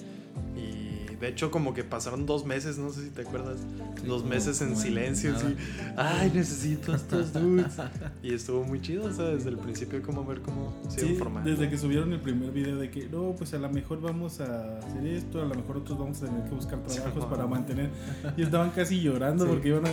[1.25, 3.57] de hecho como que pasaron dos meses, no sé si te acuerdas,
[4.01, 5.57] Sí, dos meses en silencio, así,
[5.97, 7.75] ay, necesito estos dudes.
[8.23, 11.49] y estuvo muy chido, o sea, desde el principio como ver cómo se Sí, formando.
[11.51, 14.79] desde que subieron el primer video de que no, pues a lo mejor vamos a
[14.79, 17.29] hacer esto, a lo mejor otros vamos a tener que buscar trabajos Sí.
[17.31, 17.91] para mantener.
[18.37, 19.91] Y estaban casi llorando porque iban a.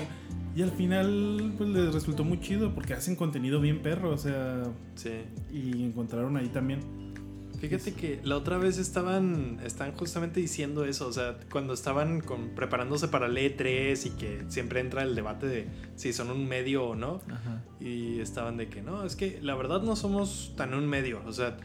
[0.53, 4.63] Y al final, pues les resultó muy chido porque hacen contenido bien perro, o sea,
[4.95, 5.11] Sí.
[5.53, 6.81] y encontraron ahí también.
[7.61, 12.55] Fíjate que la otra vez estaban, están justamente diciendo eso, o sea, cuando estaban con,
[12.55, 16.85] preparándose para el E3 y que siempre entra el debate de si son un medio
[16.85, 17.63] o no, Ajá.
[17.79, 21.31] y estaban de que no, es que la verdad no somos tan un medio, o
[21.31, 21.55] sea,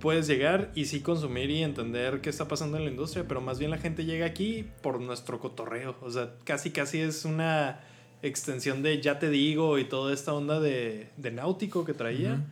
[0.00, 3.58] puedes llegar y sí consumir y entender qué está pasando en la industria, pero más
[3.58, 7.80] bien la gente llega aquí por nuestro cotorreo, o sea, casi casi es una
[8.20, 12.44] extensión de ya te digo y toda esta onda de, de náutico que traía.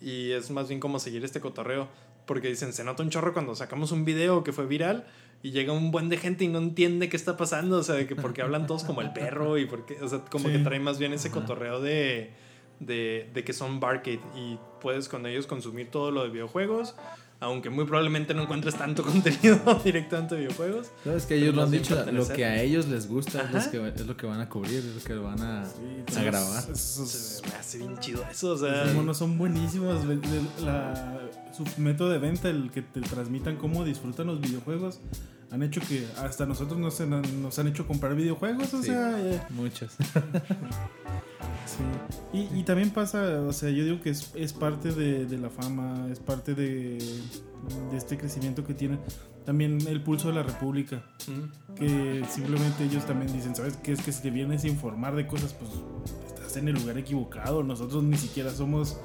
[0.00, 1.88] Y es más bien como seguir este cotorreo.
[2.26, 5.04] Porque dicen, se nota un chorro cuando sacamos un video que fue viral
[5.42, 7.78] y llega un buen de gente y no entiende qué está pasando.
[7.78, 10.46] O sea, de que porque hablan todos como el perro y porque, o sea, como
[10.48, 10.54] Sí.
[10.54, 11.40] que trae más bien ese Ajá.
[11.40, 12.30] cotorreo de,
[12.80, 16.94] de, de que son barcade y puedes con ellos consumir todo lo de videojuegos.
[17.40, 20.86] Aunque muy probablemente no encuentres tanto contenido directamente de videojuegos.
[21.02, 23.86] Sabes que ellos lo han dicho, lo que a ellos les gusta es, los que-
[23.88, 26.62] es lo que van a cubrir, es lo que van a, Sí, a grabar.
[26.76, 28.52] Se me hace bien chido eso.
[28.52, 30.04] O sea, esos monos son buenísimos.
[30.64, 31.20] la-
[31.52, 35.00] su método de venta, el que te transmitan cómo disfrutan los videojuegos,
[35.54, 38.74] han hecho que hasta nosotros nos han, nos han hecho comprar videojuegos.
[38.74, 38.88] O Sí.
[38.88, 39.92] sea, eh, Muchos.
[41.66, 42.38] Sí.
[42.52, 45.48] Y, y también pasa, o sea, yo digo que es, es parte de, de la
[45.50, 46.98] fama, es parte de,
[47.90, 49.00] de este crecimiento que tienen.
[49.46, 53.92] También el pulso de la República, mm, que simplemente ellos también dicen, ¿sabes qué?
[53.92, 55.70] Es que si te vienes a informar de cosas, pues
[56.28, 57.62] estás en el lugar equivocado.
[57.62, 58.98] Nosotros ni siquiera somos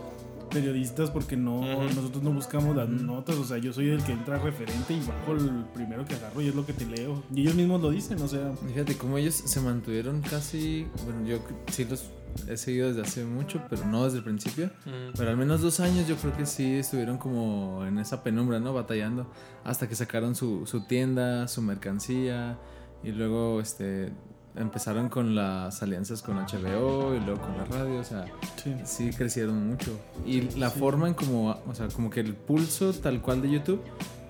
[0.50, 4.38] periodistas porque no nosotros no buscamos las notas, o sea, yo soy el que entra
[4.38, 7.24] referente y bajo el primero que agarro y es lo que te leo.
[7.34, 10.88] Y ellos mismos lo dicen, o sea, Fíjate cómo ellos se mantuvieron casi.
[11.06, 11.40] Bueno, yo
[11.72, 12.10] sí los
[12.48, 14.68] he seguido desde hace mucho, pero no desde el principio.
[14.86, 15.14] Mm.
[15.18, 18.74] Pero al menos dos años yo creo que sí estuvieron como en esa penumbra, ¿no?
[18.74, 19.32] Batallando.
[19.64, 22.60] Hasta que sacaron su, su tienda, su mercancía.
[23.04, 24.12] Y luego este
[24.60, 28.00] empezaron con las alianzas con HBO y luego con la radio.
[28.00, 28.26] O sea,
[28.64, 28.76] sí.
[28.86, 29.98] sí crecieron mucho.
[30.26, 33.82] Y la forma en como, o sea, como que el pulso tal cual de YouTube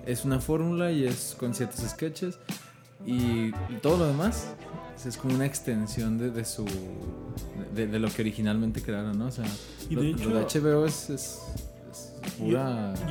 [0.06, 2.38] es una fórmula y es con ciertos sketches.
[3.06, 3.50] Y
[3.82, 4.48] todo lo demás
[5.06, 6.64] es como una extensión de, de su
[7.74, 9.26] de, de lo que originalmente crearon, ¿no?
[9.26, 9.46] O sea,
[9.88, 11.40] Y lo, de lo hecho- de HBO es, es,
[12.38, 12.54] Y, y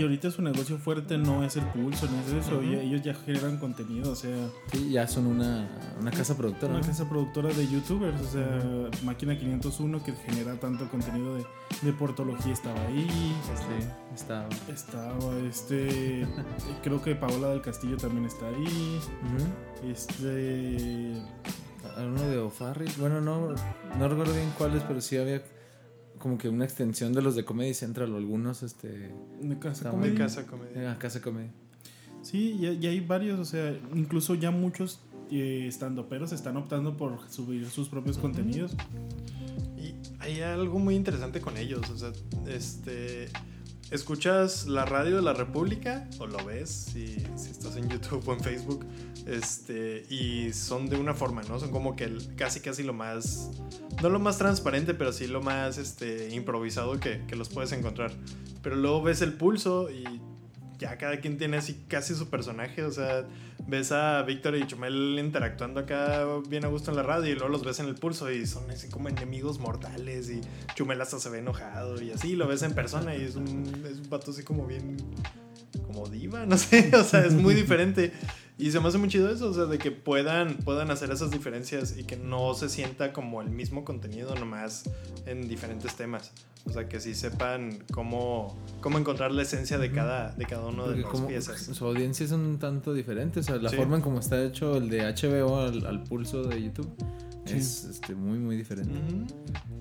[0.03, 4.11] ahorita su negocio fuerte no es el pulso, no es eso, ellos ya generan contenido,
[4.11, 4.35] o sea,
[4.71, 5.67] Sí, ya son una,
[5.99, 6.73] una casa productora.
[6.73, 6.87] una ¿no?
[6.87, 11.45] casa productora de youtubers, o sea, Máquina 501 que genera tanto contenido de,
[11.81, 14.47] de portología estaba ahí, Sí, está...
[14.71, 16.27] estaba este,
[16.83, 18.99] creo que Paola del Castillo también está ahí,
[19.91, 21.13] este,
[21.97, 22.91] Uno de O'Farrill.
[22.97, 23.49] Bueno, no,
[23.97, 25.41] no recuerdo bien cuáles, pero sí había
[26.19, 29.11] como que una extensión de los de Comedy Central o algunos, este...
[29.41, 30.15] de Casa Está De Comedy.
[30.17, 30.91] casa comedia.
[30.93, 31.49] eh, Casa Comedy.
[32.21, 34.99] Sí, ya, ya hay varios, o sea, incluso ya muchos
[35.31, 38.75] eh, estandoperos están optando por subir sus propios contenidos.
[39.77, 41.89] Y hay algo muy interesante con ellos.
[41.89, 42.11] O sea,
[42.47, 43.29] este.
[43.91, 48.33] Escuchas la radio de la República o lo ves si, si estás en YouTube o
[48.33, 48.85] en Facebook.
[49.25, 51.59] Este, y son de una forma, ¿no?
[51.59, 53.49] Son como que casi casi lo más.
[54.01, 58.11] No lo más transparente, pero sí lo más este, improvisado que, que los puedes encontrar.
[58.61, 60.21] Pero luego ves el pulso y
[60.79, 62.83] ya cada quien tiene así casi su personaje.
[62.83, 63.25] O sea,
[63.67, 67.49] ves a Víctor y Chumel interactuando acá bien a gusto en la radio y luego
[67.49, 70.41] los ves en el pulso y son así como enemigos mortales y
[70.75, 73.99] Chumel hasta se ve enojado y así lo ves en persona y es un, es
[73.99, 74.97] un vato así como bien
[75.85, 78.11] como diva, no sé, o sea, es muy diferente.
[78.59, 81.31] Y se me hace muy chido eso, o sea, de que puedan, puedan hacer esas
[81.31, 84.83] diferencias y que no se sienta como el mismo contenido nomás
[85.25, 86.31] en diferentes temas.
[86.65, 90.87] O sea, que sí sepan cómo, cómo encontrar la esencia de cada, de cada una
[90.87, 91.61] de las piezas.
[91.73, 93.39] su audiencia es un tanto diferente.
[93.39, 93.77] O sea, la Sí.
[93.77, 96.89] forma en como está hecho el de HBO al, al pulso de YouTube
[97.45, 97.55] Sí.
[97.55, 98.93] es este, muy, muy diferente.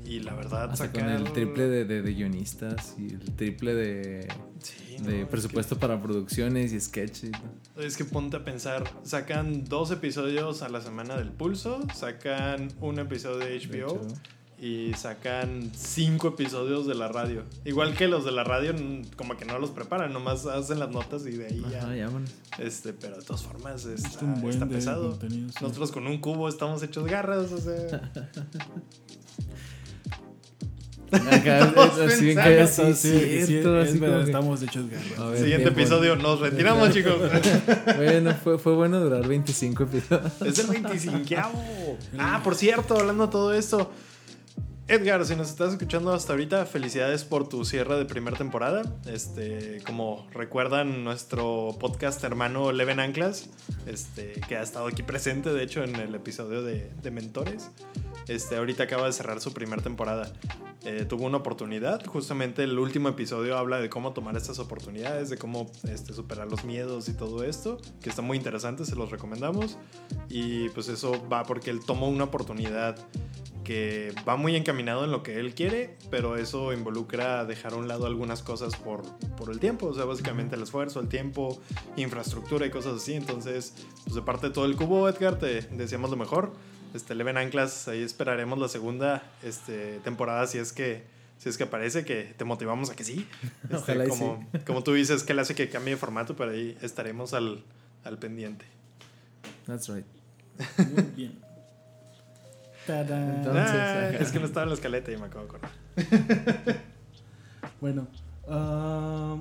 [0.05, 4.29] Y la verdad, Hasta con el triple de, de- de guionistas y el triple de,
[4.61, 7.31] Sí, de no, es presupuesto para producciones y sketches.
[7.77, 7.83] ¿no?
[7.83, 12.99] Es que ponte a pensar, sacan dos episodios a la semana del Pulso, sacan un
[12.99, 14.01] episodio de De HBO hecho,
[14.61, 17.45] y sacan cinco episodios de la radio.
[17.65, 18.75] Igual que los de la radio,
[19.17, 21.79] como que no los preparan, nomás hacen las notas y de ahí ya.
[21.79, 22.31] Ajá, ya, vámonos.
[22.59, 25.19] Este, pero de todas formas Es está, un buen está de pesado.
[25.21, 25.47] sí.
[25.61, 28.11] Nosotros con un cubo estamos hechos garras, o sea.
[31.11, 35.31] Acá, Estamos así sí, Sí, cierto, es así hechos garras.
[35.31, 35.81] Ver, Siguiente tiempo.
[35.81, 37.15] episodio, nos retiramos, chicos.
[37.97, 40.43] Bueno, fue, fue bueno durar 25 episodios.
[40.43, 41.19] Es el 25
[42.19, 43.91] Ah, por cierto, hablando de todo esto.
[44.91, 48.81] Edgar, si nos estás escuchando hasta ahorita, felicidades por tu cierre de primera temporada.
[49.05, 53.51] Este, como recuerdan, nuestro podcast hermano Leven Anclas,
[53.85, 57.71] este, que ha estado aquí presente, de hecho, en el episodio de, de Mentores.
[58.29, 60.33] Este, ahorita acaba de cerrar su primera temporada.
[60.85, 65.37] Eh, tuvo una oportunidad, justamente el último episodio habla de cómo tomar estas oportunidades, de
[65.37, 69.77] cómo este, superar los miedos y todo esto, que está muy interesante, se los recomendamos.
[70.29, 72.97] Y pues eso va porque él tomó una oportunidad
[73.65, 77.87] que va muy encaminado en lo que él quiere, pero eso involucra dejar a un
[77.87, 79.03] lado algunas cosas por,
[79.37, 81.61] por el tiempo, o sea, básicamente el esfuerzo, el tiempo,
[81.97, 83.13] infraestructura y cosas así.
[83.13, 83.75] Entonces,
[84.05, 86.53] pues de parte de todo el cubo, Edgar, te deseamos lo mejor.
[86.95, 91.05] Este, Leven Anclas, ahí esperaremos la segunda este, temporada si es que
[91.39, 93.27] si es que aparece, que te motivamos a que sí.
[93.65, 96.51] Este, Ojalá y como, como tú dices, que él hace que cambie de formato, pero
[96.51, 97.63] ahí estaremos al,
[98.05, 98.65] al pendiente.
[99.67, 100.07] That's right.
[100.79, 101.49] Muy bien.
[102.89, 105.71] Entonces, Ah, es que no estaba en la escaleta y me acabo de acordar.
[107.81, 108.09] Bueno,
[108.49, 109.37] ah,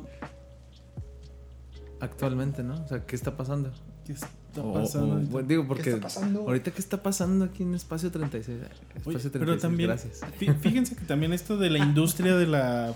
[1.99, 2.83] Actualmente, ¿no?
[2.83, 3.71] O sea, ¿qué está pasando?
[4.05, 4.29] ¿qué está
[4.63, 5.07] O- pasando?
[5.07, 5.31] o- ahorita?
[5.31, 6.41] bueno, digo, porque está pasando?
[6.41, 8.57] ahorita, ¿qué está pasando aquí en Espacio 36?
[8.57, 10.21] Oye, Espacio 36, pero también, gracias.
[10.39, 12.93] fí- fíjense que también esto de la industria de la,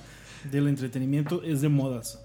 [0.51, 2.21] del entretenimiento es de modas.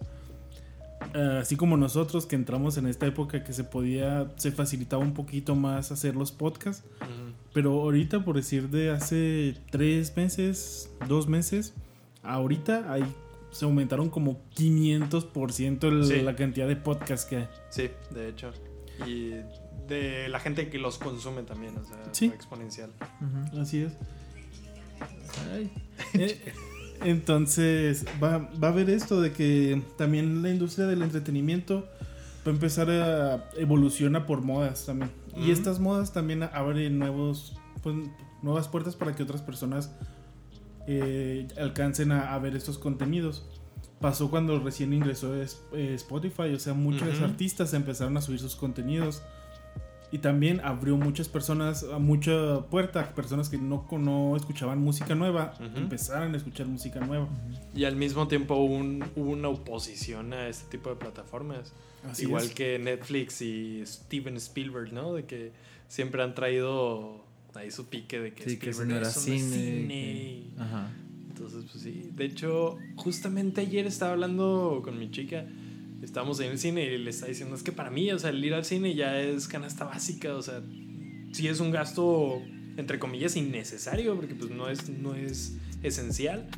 [1.15, 5.15] Ah, así como nosotros que entramos en esta época que se podía, se facilitaba un
[5.15, 6.85] poquito más hacer los podcasts,
[7.53, 11.75] pero ahorita por decir de hace tres meses, dos meses,
[12.23, 13.05] ahorita hay,
[13.51, 16.23] se aumentaron como 500% el- Sí.
[16.23, 17.49] la cantidad de podcasts que hay.
[17.71, 18.51] Sí, de hecho.
[19.07, 19.31] Y
[19.89, 22.27] de la gente que los consume también, o sea, Sí.
[22.27, 22.91] exponencial.
[23.61, 23.93] Así es.
[25.53, 25.71] Ay,
[26.15, 26.53] Eh,
[27.05, 31.87] Entonces, va, va a haber esto de que también la industria del entretenimiento
[32.47, 35.11] va a empezar a evoluciona por modas también.
[35.37, 37.97] Y estas modas también abren nuevos, pues,
[38.43, 39.93] nuevas puertas para que otras personas
[40.87, 43.45] eh, alcancen a, a ver estos contenidos.
[44.01, 48.55] Pasó cuando recién ingresó es- eh, Spotify, o sea, muchos artistas empezaron a subir sus
[48.57, 49.23] contenidos.
[50.13, 55.55] Y también abrió muchas personas, a mucha puerta, personas que no, no escuchaban música nueva,
[55.75, 57.29] empezaron a escuchar música nueva.
[57.75, 61.73] Y al mismo tiempo hubo, un- hubo una oposición a este tipo de plataformas.
[62.09, 62.55] Así Igual es.
[62.55, 65.13] que Netflix y Steven Spielberg, ¿no?
[65.15, 65.51] De que
[65.89, 67.25] siempre han traído
[67.55, 69.49] ahí su pique de que Sí, que Spielberg no era cine.
[69.89, 70.91] que- Ajá.
[71.37, 72.11] Entonces, pues sí.
[72.15, 75.47] De hecho, justamente ayer estaba hablando con mi chica.
[76.03, 78.43] Estábamos en el cine y le estaba diciendo, es que para mí, o sea, el
[78.43, 80.63] ir al cine ya es canasta básica, o sea,
[81.33, 82.41] sí es un gasto,
[82.79, 86.49] entre comillas, innecesario, porque pues no es, no es esencial.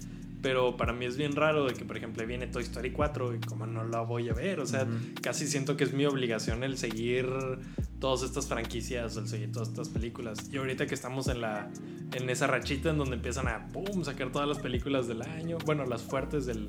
[0.41, 3.41] Pero para mí es bien raro de que, por ejemplo, viene Toy Story 4 y
[3.41, 4.86] como no la voy a ver, o sea,
[5.20, 7.26] casi siento que es mi obligación el seguir
[7.99, 10.49] todas estas franquicias, el seguir todas estas películas.
[10.53, 11.70] Y ahorita que estamos en la
[12.12, 15.84] en esa rachita en donde empiezan a pum, sacar todas las películas del año, bueno,
[15.84, 16.68] las fuertes del,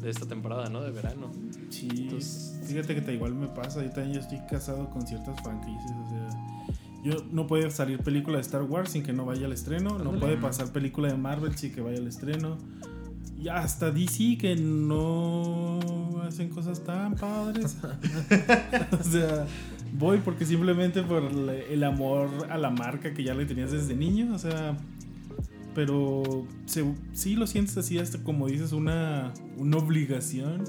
[0.00, 0.80] de esta temporada, ¿no?
[0.80, 1.30] De verano.
[1.68, 3.82] Sí, Entonces- fíjate que te igual me pasa.
[3.84, 5.92] Yo también estoy casado con ciertas franquicias.
[6.06, 9.52] O sea, yo no puede salir película de Star Wars sin que no vaya al
[9.52, 9.98] estreno.
[9.98, 12.58] No puede pasar película de Marvel sin que vaya al estreno.
[13.42, 15.78] Y hasta DC que no
[16.26, 17.76] hacen cosas tan padres.
[19.00, 19.46] o sea,
[19.94, 24.34] voy porque simplemente por el amor a la marca que ya le tenías desde niño.
[24.34, 24.76] O sea,
[25.74, 30.64] pero se- sí lo sientes así hasta como dices una, una obligación.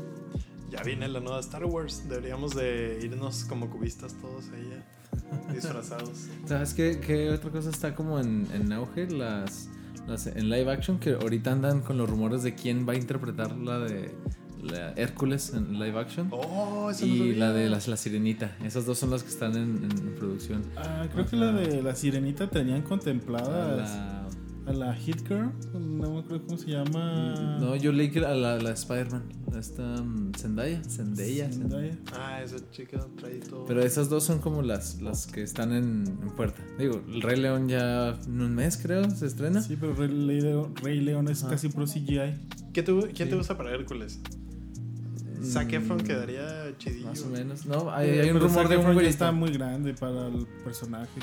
[0.71, 6.27] Ya viene la nueva Star Wars, deberíamos de irnos como cubistas todos ahí ya, disfrazados.
[6.45, 9.07] ¿Sabes qué, qué otra cosa está como en, en auge?
[9.09, 9.67] Las
[10.07, 13.79] en live action que ahorita andan con los rumores de quién va a interpretar la
[13.79, 14.13] de
[14.61, 16.27] la Hércules en live action.
[16.31, 18.55] Oh, y la de las, la sirenita.
[18.63, 20.63] Esas dos son las que están en, en producción.
[20.77, 24.27] Ah, creo que la de la sirenita tenían contemplada La-
[24.71, 25.51] a la Hit Girl.
[25.73, 27.57] No me acuerdo cómo se llama.
[27.59, 29.23] no, yo leí que a la, la Spider-Man.
[29.57, 30.81] Esta mm, Zendaya.
[30.83, 31.51] Zendaya.
[31.51, 31.97] Zendaya.
[32.13, 33.65] Ah, esa chica trae todo.
[33.65, 36.61] Pero esas dos son como las, las que están en, en puerta.
[36.79, 39.61] Digo, el Rey León ya en un mes creo se estrena.
[39.61, 41.51] Sí, pero Rey León, Rey León es Ajá.
[41.51, 42.35] casi pro CGI.
[42.73, 43.35] ¿Qué te- ¿Quién te Sí.
[43.37, 44.19] gusta para Hércules?
[45.43, 47.07] Zac Efron Mm, quedaría chidillo.
[47.07, 47.65] Más o menos.
[47.65, 50.45] No, hay, hay un rumor Zac de un Efron ya está muy grande para el
[50.63, 51.19] personaje.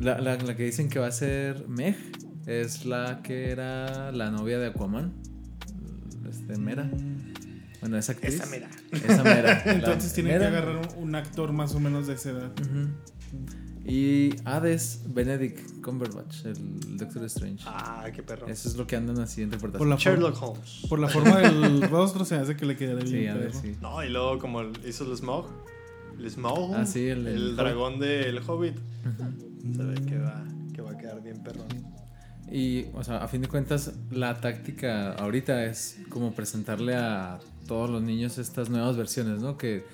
[0.00, 1.96] La, la, la que dicen que va a ser Meg
[2.46, 5.12] es la que era la novia de Aquaman.
[6.28, 6.84] Este, Mera.
[6.84, 7.34] Mm.
[7.80, 8.34] Bueno, esa actriz.
[8.34, 8.68] Esa mera.
[8.90, 9.62] Esa Mera.
[9.66, 10.50] Entonces tienen Mera.
[10.50, 12.52] que agarrar un, un actor más o menos de esa edad.
[13.88, 17.62] Y Hades, Benedict Cumberbatch, el Doctor Strange.
[17.68, 18.48] Ah, qué perro.
[18.48, 19.78] Eso es lo que andan así interpretando.
[19.78, 20.86] Por la, Sherlock forma, Holmes.
[20.88, 23.52] por la forma del rostro se hace que le quedaría bien.
[23.52, 23.76] Sí, sí.
[23.80, 25.46] No, y luego como el- hizo el Smog.
[26.18, 26.74] El Smog.
[26.74, 27.56] Ah, sí, el- el Hobbit.
[27.56, 28.76] dragón del Hobbit.
[28.76, 29.45] Ujú.
[29.74, 30.44] Se ve que va,
[30.74, 31.66] que va a quedar bien perrón.
[32.50, 37.90] Y, o sea, a fin de cuentas, la táctica ahorita es como presentarle a todos
[37.90, 39.58] los niños estas nuevas versiones, ¿no?
[39.58, 39.84] Que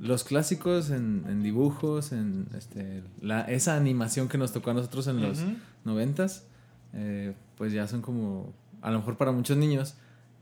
[0.00, 5.06] los clásicos en, en dibujos, en este, la, esa animación que nos tocó a nosotros
[5.06, 5.38] en los
[5.84, 6.44] noventas,
[6.92, 8.52] eh, pues ya son como,
[8.82, 9.94] a lo mejor para muchos niños,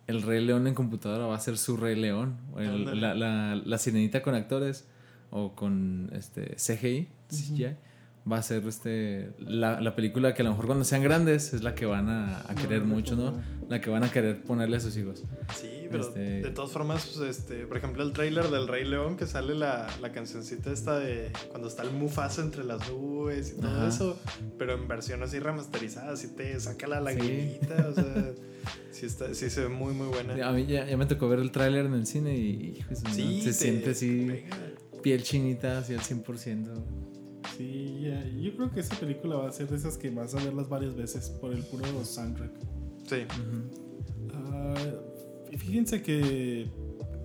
[0.08, 3.00] el Rey León en computadora va a ser su Rey León, o el- Ándale.
[3.00, 4.86] la, la, la sirenita con actores
[5.30, 7.76] o con este CGI, CGI,
[8.30, 11.62] va a ser este la, la película que a lo mejor cuando sean grandes es
[11.62, 13.40] la que van a, a querer mucho, ¿no?
[13.68, 15.24] La que van a querer ponerle a sus hijos.
[15.56, 19.16] Sí, pero Este- de todas formas, pues, este, por ejemplo, el tráiler del Rey León
[19.16, 23.60] que sale la, la cancioncita esta de cuando está el Mufasa entre las nubes y
[23.60, 23.88] todo Ajá.
[23.88, 24.20] eso,
[24.58, 27.04] pero en versión así remasterizada, así te saca la Sí.
[27.04, 28.32] lagrimita, o sea,
[28.90, 30.46] sí, está, sí se ve muy, muy buena.
[30.48, 33.40] A mí ya, ya me tocó ver el tráiler en el cine y hijo Sí,
[33.40, 34.56] se te siente así pega.
[35.02, 36.68] piel chinita así al 100%.
[37.56, 40.42] Sí, ya, yo creo que esa película va a ser de esas que vas a
[40.42, 42.52] verlas varias veces por el puro soundtrack.
[43.06, 43.26] Sí,
[45.50, 46.68] y fíjense que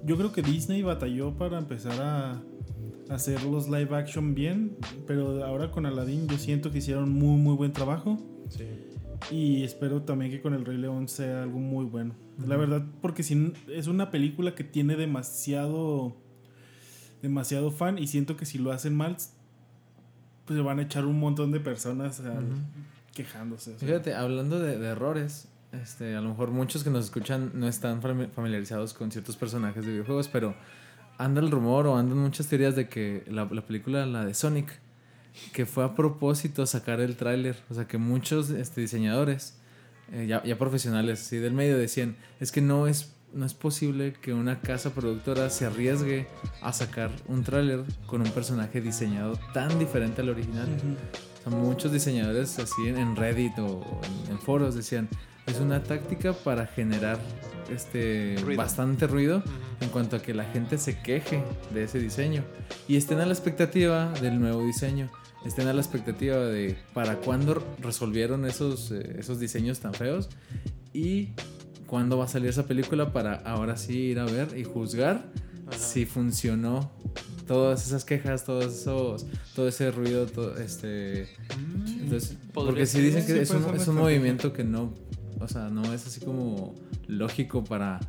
[0.03, 2.43] yo creo que Disney batalló para empezar a
[3.09, 7.55] hacer los live action bien, pero ahora con Aladdin yo siento que hicieron muy muy
[7.55, 8.17] buen trabajo
[8.49, 8.65] sí.
[9.29, 12.15] y espero también que con El Rey León sea algo muy bueno.
[12.45, 16.17] La verdad, porque si es una película que tiene demasiado
[17.21, 19.17] demasiado fan y siento que si lo hacen mal
[20.45, 22.45] pues van a echar un montón de personas al-
[23.13, 23.73] quejándose.
[23.75, 23.87] o sea.
[23.87, 28.01] Fíjate, hablando de, de errores, este, a lo mejor muchos que nos escuchan no están
[28.01, 30.55] fami- familiarizados con ciertos personajes de videojuegos, pero
[31.17, 34.79] anda el rumor o andan muchas teorías de que la, la película, la de Sonic,
[35.53, 39.57] que fue a propósito sacar el tráiler, o sea que muchos este, diseñadores
[40.11, 44.13] eh, ya, ya profesionales sí, del medio decían, es que no es, no es posible
[44.21, 46.27] que una casa productora se arriesgue
[46.61, 50.69] a sacar un tráiler con un personaje diseñado tan diferente al original.
[51.39, 53.85] O sea, muchos diseñadores así en, Reddit o
[54.25, 55.09] en, en foros decían,
[55.45, 57.19] es una táctica para generar
[57.69, 58.57] este Ruido.
[58.57, 59.43] bastante ruido
[59.81, 62.43] en cuanto a que la gente se queje de ese diseño
[62.87, 65.11] y estén a la expectativa del nuevo diseño,
[65.45, 70.29] estén a la expectativa de para cuándo resolvieron esos, eh, esos diseños tan feos
[70.93, 71.29] y
[71.85, 75.25] cuándo va a salir esa película para ahora sí ir a ver y juzgar
[75.67, 75.77] Ajá.
[75.77, 76.91] si funcionó
[77.47, 79.25] todas esas quejas, todos esos,
[79.55, 81.29] todo ese ruido, todo este
[82.01, 84.93] entonces, Podría porque si dicen que sí, es un, es movimiento que no,
[85.39, 86.75] o sea, no es así como
[87.07, 87.99] lógico para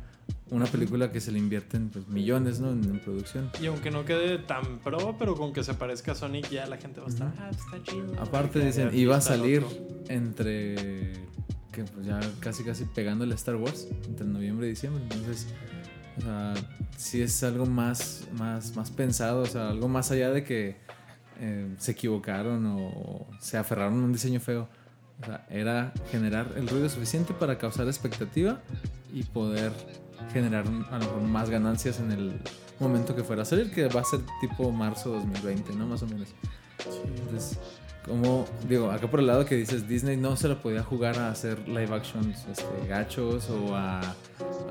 [0.49, 2.71] una película que se le invierten pues, millones, ¿no?
[2.71, 3.49] En, en producción.
[3.61, 6.77] Y aunque no quede tan pro, pero con que se parezca a Sonic, ya la
[6.77, 8.13] gente va a estar, ah, está chido.
[8.21, 9.77] Aparte dicen, iba a salir otro.
[10.07, 11.13] entre
[11.77, 15.47] que pues ya casi casi pegándole a Star Wars entre noviembre y diciembre, entonces
[16.17, 16.53] o sea,
[16.97, 20.77] sí es algo más más más pensado, o sea, algo más allá de que
[21.39, 24.67] eh, se equivocaron o se aferraron a un diseño feo.
[25.21, 28.59] O sea, era generar el ruido suficiente para causar expectativa
[29.13, 29.71] y poder
[30.33, 32.41] generar a lo mejor más ganancias en el
[32.79, 35.87] momento que fuera a salir, que va a ser tipo marzo 2020, ¿no?
[35.87, 36.29] Más o menos.
[37.05, 37.59] Entonces,
[38.07, 41.29] como digo, acá por el lado que dices Disney no se la podía jugar a
[41.29, 44.15] hacer live actions este, gachos o a, a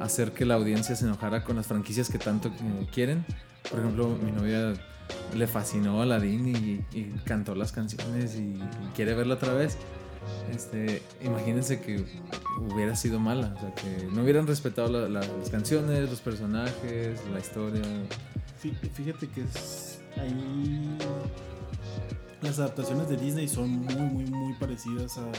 [0.01, 3.25] hacer que la audiencia se enojara con las franquicias que tanto eh, quieren.
[3.71, 4.73] Por ejemplo, mi novia
[5.37, 6.49] le fascinó Aladdin
[6.93, 9.77] y, y cantó las canciones y, y quiere verla otra vez.
[10.53, 12.05] Este, imagínense que
[12.59, 17.21] hubiera sido mala, o sea, que no hubieran respetado la- la- las canciones, los personajes,
[17.33, 17.83] la historia.
[18.63, 20.97] Fí- Fíjate que es ahí
[22.43, 25.31] las adaptaciones de Disney son muy muy muy parecidas a,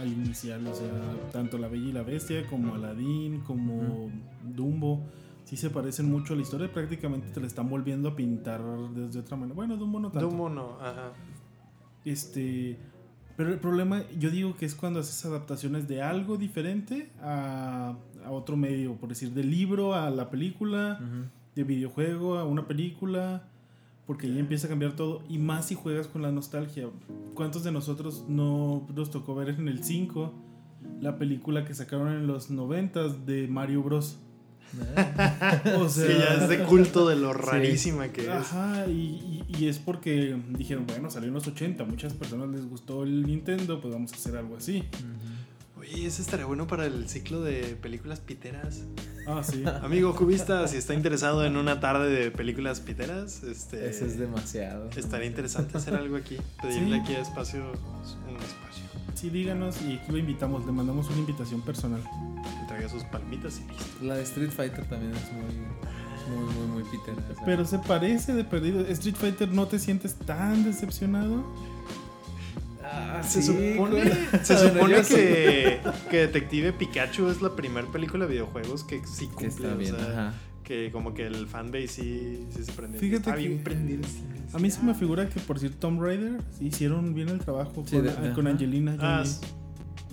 [0.00, 0.90] al inicial, o sea,
[1.32, 4.10] tanto La Bella y la Bestia como Aladdin, como
[4.44, 5.06] Dumbo,
[5.44, 8.60] sí se parecen mucho a la historia, prácticamente te la están volviendo a pintar
[8.94, 9.54] desde otra manera.
[9.54, 10.28] Bueno, Dumbo no tanto.
[10.28, 11.12] Dumbo no, ajá.
[12.04, 12.78] Este,
[13.36, 18.30] pero el problema, yo digo que es cuando haces adaptaciones de algo diferente a, a
[18.30, 21.00] otro medio, por decir, del libro a la película,
[21.54, 23.48] de videojuego a una película,
[24.08, 26.88] porque ahí empieza a cambiar todo, y más si juegas con la nostalgia.
[27.34, 30.32] ¿Cuántos de nosotros no nos tocó ver en el 5
[31.00, 34.18] la película que sacaron en los 90 de Mario Bros?
[35.78, 38.28] O sea, sí, ya es de culto de lo rarísima que es.
[38.28, 42.68] Ajá, y, y- y es porque dijeron, bueno, salió en los 80, muchas personas les
[42.68, 44.84] gustó el Nintendo, pues vamos a hacer algo así.
[45.78, 48.84] Oye, ese estaría bueno para el ciclo de películas piteras.
[49.28, 49.62] Ah, sí.
[49.82, 53.88] Amigo cubista, si está interesado en una tarde de películas piteras, este.
[53.88, 54.88] Eso es demasiado.
[54.96, 56.38] Estaría interesante hacer algo aquí.
[56.62, 57.02] Pedirle Sí.
[57.02, 58.84] aquí a espacio un espacio.
[59.14, 62.00] Sí, díganos y aquí lo invitamos, le mandamos una invitación personal.
[62.02, 64.04] Que traiga sus palmitas y listo.
[64.04, 67.16] La de Street Fighter también es muy, muy, muy, muy pitera.
[67.44, 68.80] Pero se parece de perdido.
[68.86, 71.44] Street Fighter, ¿no te sientes tan decepcionado?
[72.98, 74.02] Ah, Se sí, supone,
[74.42, 75.80] se supone que,
[76.10, 79.48] que Detective Pikachu es la primera película de videojuegos que sí Que cumple.
[79.48, 80.34] está o bien, sea, ajá.
[80.64, 83.00] que como que el fanbase sí, sí se prendió.
[83.00, 84.02] Fíjate está bien que- prendido.
[84.52, 87.96] A mí se me figura que por decir Tomb Raider hicieron bien el trabajo Sí,
[87.96, 88.50] con, de- con ajá.
[88.50, 89.24] Angelina Ah,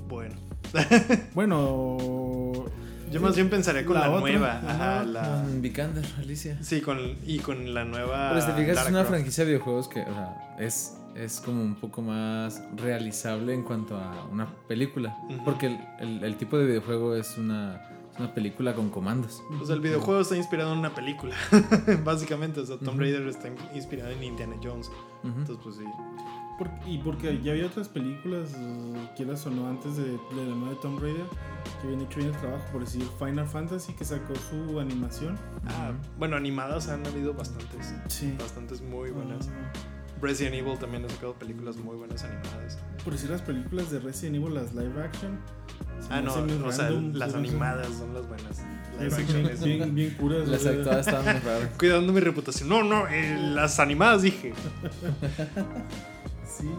[0.09, 0.35] bueno.
[1.33, 2.65] Bueno,
[3.11, 4.61] Yo más bien pensaría con La la, otra, nueva.
[4.67, 5.43] ajá, la...
[5.43, 6.57] Con Vikander, Alicia.
[6.61, 8.29] Sí, con, y con la nueva.
[8.33, 9.09] Pero si te fijas, es una Croft.
[9.09, 13.97] franquicia de videojuegos que, o sea, es, es como un poco más realizable en cuanto
[13.97, 15.17] a una película.
[15.29, 15.43] Ujú.
[15.45, 17.75] Porque el, el- el tipo de videojuego es una,
[18.13, 19.41] es una película con comandos.
[19.65, 21.35] Sea, el videojuego está inspirado en una película.
[22.03, 22.99] Básicamente, o sea, Tomb.
[22.99, 24.91] Raider está inspirado en Indiana Jones.
[25.23, 25.83] Entonces, pues sí.
[26.59, 30.55] por- y porque ya había otras películas, eh, quieras o no, antes de, de la
[30.55, 31.25] nueva Tomb Raider,
[31.81, 32.63] que habían hecho bien el trabajo.
[32.71, 35.37] Por decir, Final Fantasy, que sacó su animación.
[35.67, 37.93] Ah, bueno, animadas han habido bastantes.
[38.07, 38.35] Sí.
[38.37, 39.49] Bastantes muy buenas.
[40.25, 42.77] Resident Evil también ha sacado películas muy buenas animadas.
[43.03, 45.39] por decir, las películas de Resident Evil, las live action.
[46.09, 48.61] Ah, no, o sea, random, las animadas son las buenas.
[48.99, 50.47] Live Sí, action es- bien, bien curas.
[50.47, 51.69] Las actuadas estaban muy raras.
[51.79, 52.69] Cuidando mi reputación.
[52.69, 54.53] No, no, eh, las animadas dije.
[56.47, 56.69] Sí.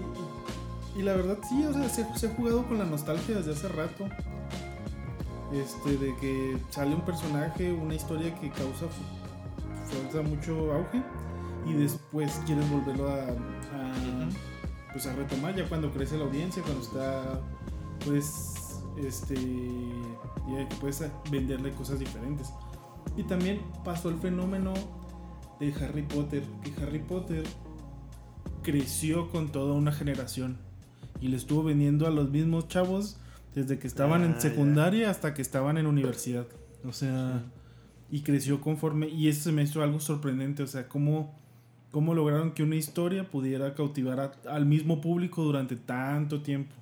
[0.97, 3.69] Y la verdad, sí, o sea, se, se ha jugado con la nostalgia desde hace
[3.69, 4.09] rato.
[5.53, 8.87] Este, de que sale un personaje, una historia que causa,
[10.03, 11.03] causa mucho auge.
[11.67, 14.29] Y después quieres volverlo a, a,
[14.93, 17.41] pues a retomar ya cuando crece la audiencia, cuando está,
[18.05, 19.35] pues, este,
[20.49, 22.53] ya que puedes venderle cosas diferentes.
[23.17, 24.75] Y también pasó el fenómeno
[25.59, 27.45] de Harry Potter, que Harry Potter
[28.63, 30.59] creció con toda una generación
[31.21, 33.19] y le estuvo vendiendo a los mismos chavos
[33.55, 36.47] Desde que estaban Ah, en secundaria hasta que estaban en universidad.
[36.85, 37.43] O sea,
[38.11, 39.09] y creció conforme.
[39.09, 40.63] Y eso se me hizo algo sorprendente.
[40.63, 41.35] O sea, cómo,
[41.97, 46.75] cómo lograron que una historia pudiera cautivar a- al mismo público durante tanto tiempo.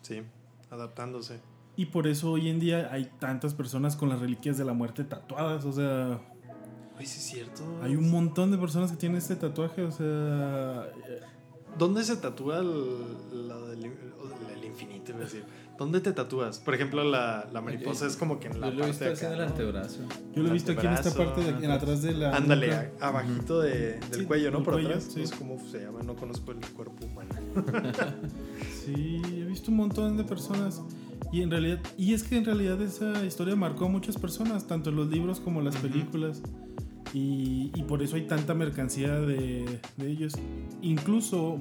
[0.00, 0.22] Sí,
[0.70, 1.40] adaptándose.
[1.74, 5.02] Y por eso hoy en día hay tantas personas con las reliquias de la muerte
[5.02, 5.64] tatuadas.
[5.64, 6.20] O sea,
[6.96, 7.64] Ay, sí es cierto.
[7.82, 9.82] hay un montón de personas que tienen este tatuaje.
[9.82, 10.86] O sea,
[11.76, 15.12] ¿Dónde se tatúa el, la del el infinito?
[15.14, 15.42] decir?
[15.80, 16.58] ¿Dónde te tatúas?
[16.58, 19.14] Por ejemplo, la, la mariposa es como que en la Yo lo he visto parte
[19.14, 19.50] así acá, en el ¿no?
[19.52, 19.98] antebrazo.
[20.34, 22.36] yo lo he visto aquí en esta parte, de, en atrás de la.
[22.36, 24.58] Ándale, abajito de- del Sí, cuello, ¿no?
[24.58, 25.08] del Por cuello, atrás.
[25.10, 25.20] sí.
[25.22, 27.30] No sé cómo se llama, no conozco el cuerpo humano.
[28.84, 30.82] Sí, he visto un montón de personas.
[31.32, 34.90] Y en realidad, y es que en realidad esa historia marcó a muchas personas, tanto
[34.90, 35.88] en los libros como en las Ujú.
[35.88, 36.42] películas.
[37.14, 40.34] Y, y por eso hay tanta mercancía de, de ellos.
[40.82, 41.58] Incluso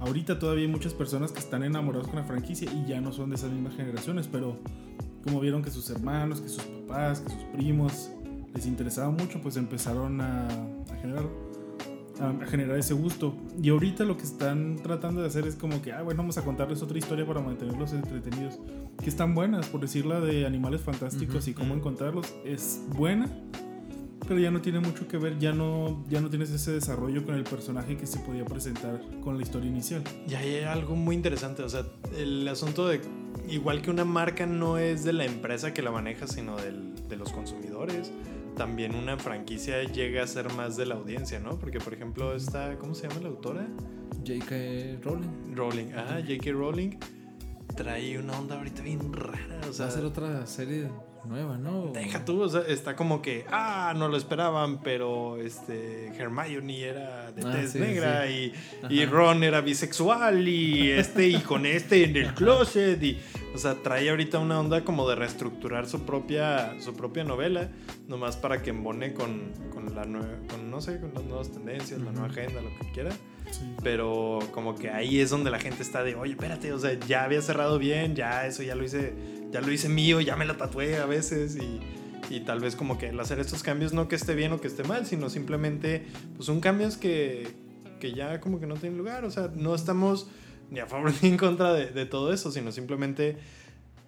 [0.00, 3.30] ahorita todavía hay muchas personas que están enamorados con la franquicia y ya no son
[3.30, 4.56] de esas mismas generaciones, pero
[5.24, 8.10] como vieron que sus hermanos, que sus papás, que sus primos
[8.54, 11.24] les interesaba mucho, pues empezaron a, a generar
[12.20, 13.34] a generar ese gusto.
[13.62, 16.44] Y ahorita lo que están tratando de hacer es como que, ah, bueno, vamos a
[16.44, 18.58] contarles otra historia para mantenerlos entretenidos.
[19.02, 22.34] Que están buenas, por decir la de animales fantásticos y cómo encontrarlos.
[22.44, 23.28] Es buena,
[24.28, 27.34] pero ya no tiene mucho que ver, ya no, ya no tienes ese desarrollo con
[27.34, 30.04] el personaje que se podía presentar con la historia inicial.
[30.28, 31.84] Y hay algo muy interesante, o sea,
[32.16, 33.00] el asunto de,
[33.48, 37.16] igual que una marca no es de la empresa que la maneja, sino del- de
[37.16, 38.12] los consumidores,
[38.54, 41.58] también una franquicia llega a ser más de la audiencia, ¿no?
[41.58, 43.66] Porque, por ejemplo, esta, ¿cómo se llama la autora?
[44.26, 45.00] J.K.
[45.04, 45.54] Rowling.
[45.54, 46.50] Rowling, ah, J.K.
[46.52, 46.90] Rowling,
[47.76, 49.86] trae una onda ahorita bien rara, o Va sea...
[49.86, 50.88] a hacer otra serie
[51.24, 51.92] nueva, ¿no?
[51.92, 57.32] Deja tú, o sea, está como que, ah, no lo esperaban, pero este Hermione era
[57.32, 58.52] de Ah, tez sí, negra sí.
[58.88, 59.06] Y, y.
[59.06, 63.18] Ron era bisexual y este y con este en el closet y,
[63.54, 67.68] o sea, trae ahorita una onda como de reestructurar su propia, su propia novela,
[68.06, 72.00] nomás para que embone con, con la nueva, con no sé, con las nuevas tendencias,
[72.00, 73.10] la nueva agenda, lo que quiera.
[73.50, 73.74] Sí.
[73.82, 77.24] Pero como que ahí es donde la gente está de, oye, espérate, o sea, ya
[77.24, 79.14] había cerrado bien, ya eso ya lo hice,
[79.50, 81.80] ya lo hice mío, ya me la tatué a veces y,
[82.34, 84.68] y tal vez como que el hacer estos cambios no que esté bien o que
[84.68, 87.48] esté mal, sino simplemente pues son cambios que,
[88.00, 90.28] que ya como que no tienen lugar, o sea, no estamos
[90.70, 93.38] ni a favor ni en contra de, de todo eso, sino simplemente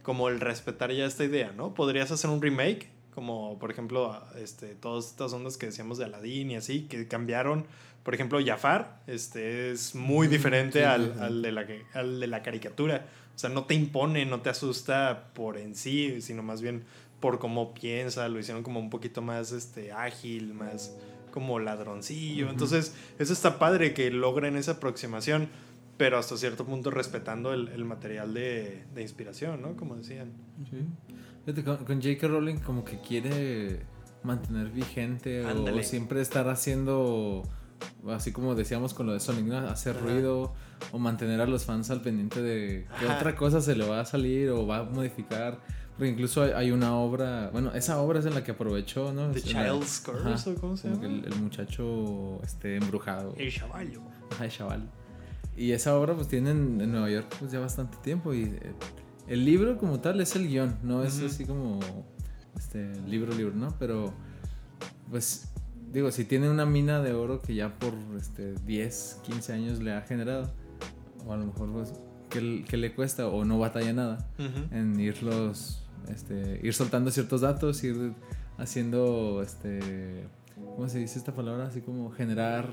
[0.03, 1.75] como el respetar ya esta idea, ¿no?
[1.75, 6.51] Podrías hacer un remake, como por ejemplo este, todas estas ondas que decíamos de Aladdin
[6.53, 7.67] y así, que cambiaron.
[8.03, 11.21] Por ejemplo, Jafar este, es muy diferente sí, al, sí.
[11.21, 13.07] al de la, al de la caricatura.
[13.41, 16.85] O sea, no te impone, no te asusta por en sí, sino más bien
[17.21, 18.29] por cómo piensa.
[18.29, 20.95] Lo hicieron como un poquito más este, ágil, más
[21.31, 22.51] como ladroncillo.
[22.51, 25.49] Entonces, eso está padre que logren esa aproximación,
[25.97, 29.75] pero hasta cierto punto respetando el, el material de, de inspiración, ¿no?
[29.75, 30.33] Como decían.
[30.71, 31.63] Sí.
[31.63, 32.29] Con, con J.K.
[32.29, 33.81] Rowling como que quiere
[34.23, 35.81] mantener vigente Ándale.
[35.81, 37.43] o siempre estar haciendo,
[38.09, 39.59] así como decíamos con lo de Sonic, ¿no?
[39.59, 40.07] hacer Ajá.
[40.07, 40.55] ruido
[40.93, 43.17] o mantener a los fans al pendiente de qué Ajá.
[43.17, 45.59] otra cosa se le va a salir o va a modificar.
[45.97, 49.31] Porque incluso hay, hay una obra, bueno, esa obra es en la que aprovechó, ¿no?
[49.33, 51.05] The Child's Curse, ajá, ¿o cómo se llama?
[51.05, 53.35] el, el muchacho este, embrujado.
[53.37, 54.01] El chavallo.
[54.31, 54.91] Ajá, el chaval.
[55.61, 58.73] Y esa obra pues tiene en, Nueva York pues ya bastante tiempo y eh,
[59.29, 61.81] el libro como tal es el guion, no es así como
[62.57, 63.75] este libro libro, ¿no?
[63.79, 64.11] Pero
[65.11, 65.50] pues
[65.93, 69.93] digo, si tiene una mina de oro que ya por este 10, 15 años le
[69.93, 70.53] ha generado
[71.27, 71.93] o a lo mejor pues
[72.29, 74.29] que, que le cuesta o no batalla nada
[74.71, 78.15] en irlos este ir soltando ciertos datos, ir
[78.57, 81.67] haciendo este ¿cómo se dice esta palabra?
[81.67, 82.71] Así como generar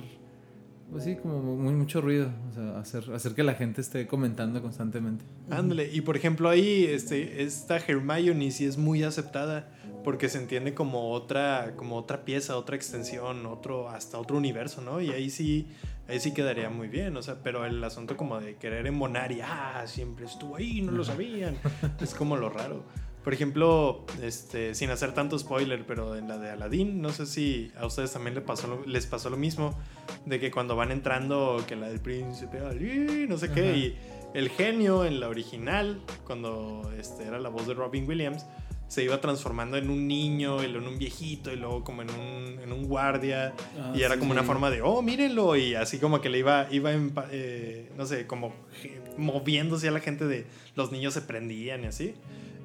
[0.92, 4.62] pues sí, como muy mucho ruido, o sea, hacer, hacer que la gente esté comentando
[4.62, 5.26] constantemente.
[5.50, 9.70] Ándale, y por ejemplo ahí este, esta Hermione sí es muy aceptada
[10.04, 15.02] porque se entiende como otra, como otra pieza, otra extensión, otro, hasta otro universo, ¿no?
[15.02, 15.68] Y ahí sí,
[16.08, 19.42] ahí sí quedaría muy bien, o sea, pero el asunto como de querer embonar y,
[19.42, 21.58] ah, siempre estuvo ahí, no lo sabían,
[22.00, 22.86] es como lo raro.
[23.28, 27.74] Por ejemplo, este, sin hacer tanto spoiler, pero en la de Aladdin, no sé si
[27.78, 29.78] a ustedes también les pasó lo, les pasó lo mismo,
[30.26, 33.76] de que cuando van entrando, que la del príncipe, Ali, no sé qué, Ajá.
[33.78, 33.98] y
[34.34, 38.46] el genio en la original, cuando este, era la voz de Robin Williams,
[38.88, 42.10] se iba transformando en un niño, y luego en un viejito, y luego como en
[42.12, 44.48] un, en un guardia, Ah, y era sí, como una sí.
[44.48, 46.92] forma de, oh, mírenlo, y así como que le iba, iba
[47.32, 51.88] eh, no sé, como je- moviéndose a la gente de los niños se prendían y
[51.88, 52.16] así.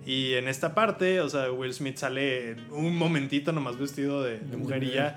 [0.05, 4.57] Y en esta parte, o sea, Will Smith sale un momentito nomás vestido de, de
[4.57, 5.17] mujer y ya.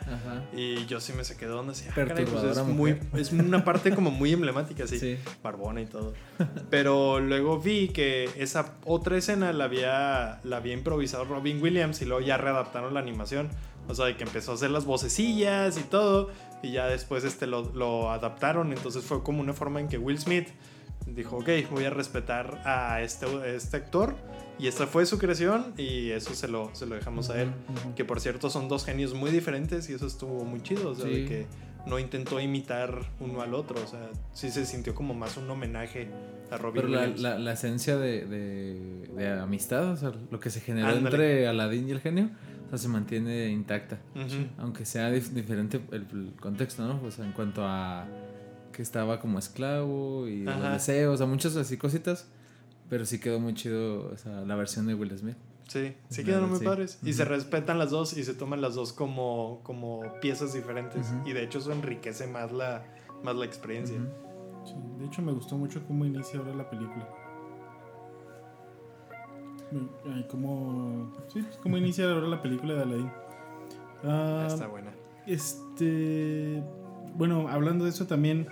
[0.55, 1.85] Y yo sí me saqué de onda así.
[1.89, 4.99] ah, caray, pues es, muy, es una parte como muy emblemática, así.
[4.99, 5.17] Sí.
[5.41, 6.13] Barbona y todo.
[6.69, 12.05] Pero luego vi que esa otra escena la había, la había improvisado Robin Williams y
[12.05, 13.49] luego ya readaptaron la animación.
[13.87, 16.29] O sea, de que empezó a hacer las vocecillas y todo.
[16.61, 18.71] Y ya después este lo, lo adaptaron.
[18.71, 20.49] Entonces fue como una forma en que Will Smith
[21.05, 24.15] dijo, ok, voy a respetar a este, a este actor.
[24.57, 27.49] Y esta fue su creación y eso se lo, se lo dejamos a él.
[27.95, 30.91] Que por cierto son dos genios muy diferentes y eso estuvo muy chido.
[30.91, 31.45] O sea, de que
[31.85, 33.75] no intentó imitar uno al otro.
[33.83, 36.07] O sea, sí se sintió como más un homenaje
[36.51, 37.21] a Robin Pero la, Williams.
[37.21, 41.07] la, la esencia de, de, de amistad, o sea, lo que se generó Ándale.
[41.09, 42.29] entre Aladdin y el genio,
[42.67, 43.99] o sea, se mantiene intacta.
[44.57, 46.99] Aunque sea dif- diferente el, el contexto, ¿no?
[47.01, 48.05] Pues en cuanto a
[48.75, 52.27] que estaba como esclavo y los deseos, o sea, muchas así cositas.
[52.89, 55.37] Pero sí quedó muy chido o sea, la versión de Will Smith.
[55.67, 56.65] Sí, sí quedaron verdad, muy sí.
[56.65, 56.99] padres.
[57.03, 61.07] Y se respetan las dos y se toman las dos como, como piezas diferentes.
[61.09, 61.29] Ujú.
[61.29, 62.85] Y de hecho eso enriquece más la,
[63.23, 63.97] más la experiencia.
[64.65, 67.09] Sí, de hecho me gustó mucho cómo inicia ahora la película.
[70.13, 73.11] Ay, cómo, sí, pues, cómo inicia ahora la película de Aladdin.
[74.03, 74.91] Ah, Está buena.
[75.25, 76.61] Este,
[77.15, 78.47] bueno, hablando de eso también,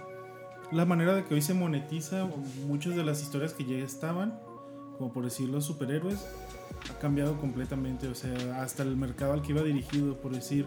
[0.74, 2.28] la manera de que hoy se monetiza
[2.68, 4.40] muchas de las historias que ya estaban,
[4.98, 6.26] como por decir los superhéroes,
[6.90, 8.08] ha cambiado completamente.
[8.08, 10.66] O sea, hasta el mercado al que iba dirigido, por decir,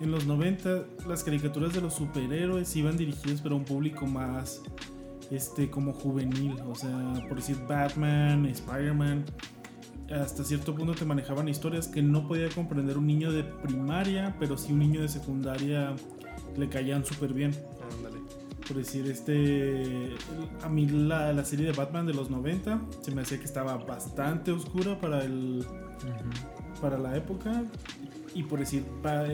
[0.00, 4.62] en los 90 las caricaturas de los superhéroes iban dirigidas para un público más,
[5.30, 6.56] este, como juvenil.
[6.66, 9.24] O sea, por decir Batman, Spider-Man.
[10.10, 14.56] Hasta cierto punto te manejaban historias que no podía comprender un niño de primaria, pero
[14.56, 15.96] sí un niño de secundaria
[16.56, 17.52] le caían súper bien.
[18.68, 20.14] Por decir, este.
[20.62, 23.76] A mí la, la serie de Batman de los 90 se me hacía que estaba
[23.76, 25.64] bastante oscura para el.
[26.80, 27.62] para la época.
[28.34, 28.84] Y por decir,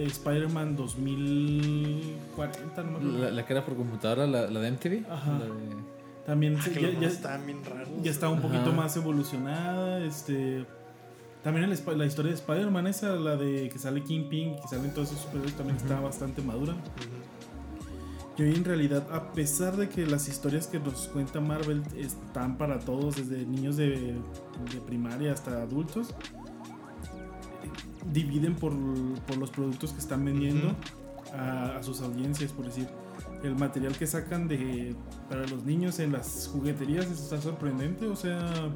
[0.06, 3.18] Spider-Man 2040, no me acuerdo.
[3.18, 5.10] La, la que era por computadora, la, la de MTV.
[5.10, 5.38] Ajá.
[5.38, 5.82] La de-
[6.26, 7.88] También Ah, se- ya, estaban bien raros.
[8.02, 8.72] ya está un poquito Ajá.
[8.72, 10.04] más evolucionada.
[10.04, 10.64] Este.
[11.42, 15.08] También el la historia de Spider-Man, esa, la de que sale Kingpin, que salen todos
[15.10, 16.74] esos superhéroes, también está bastante madura.
[16.74, 16.80] Ujú.
[18.38, 22.56] Y hoy en realidad, a pesar de que las historias que nos cuenta Marvel están
[22.56, 24.14] para todos, desde niños de,
[24.72, 26.14] de primaria hasta adultos,
[28.10, 28.72] dividen por,
[29.26, 30.74] por los productos que están vendiendo
[31.34, 32.88] a, a sus audiencias, por decir.
[33.42, 34.94] El material que sacan de
[35.28, 38.72] para los niños en las jugueterías está sorprendente, o sea,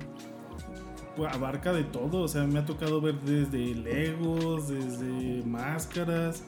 [1.17, 6.43] pues, abarca de todo, o sea, me ha tocado ver desde legos, desde máscaras,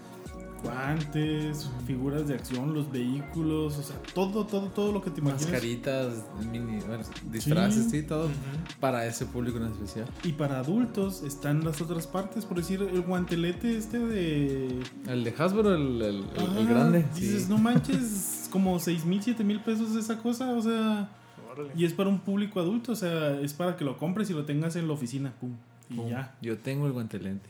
[0.62, 5.42] guantes, figuras de acción, los vehículos, o sea, todo, todo, todo lo que te imaginas.
[5.50, 7.90] Mascaritas, mini, bueno, disfraces, Sí.
[7.90, 8.26] sí, todo.
[8.26, 8.34] Ujú.
[8.80, 10.06] Para ese público en especial.
[10.24, 14.80] Y para adultos están las otras partes, por decir, el guantelete este de...
[15.06, 16.24] El de Hasbro, el, el-
[16.58, 17.04] el- grande.
[17.14, 17.48] Dices, sí.
[17.48, 21.10] no manches, como 6 mil, 7 mil pesos esa cosa, o sea...
[21.52, 21.70] Órale.
[21.76, 24.44] Y es para un público adulto, o sea, es para que lo compres y lo
[24.44, 25.52] tengas en la oficina, pum.
[25.90, 26.08] Y Pum.
[26.10, 26.34] ya.
[26.42, 27.48] Yo tengo el guantelente.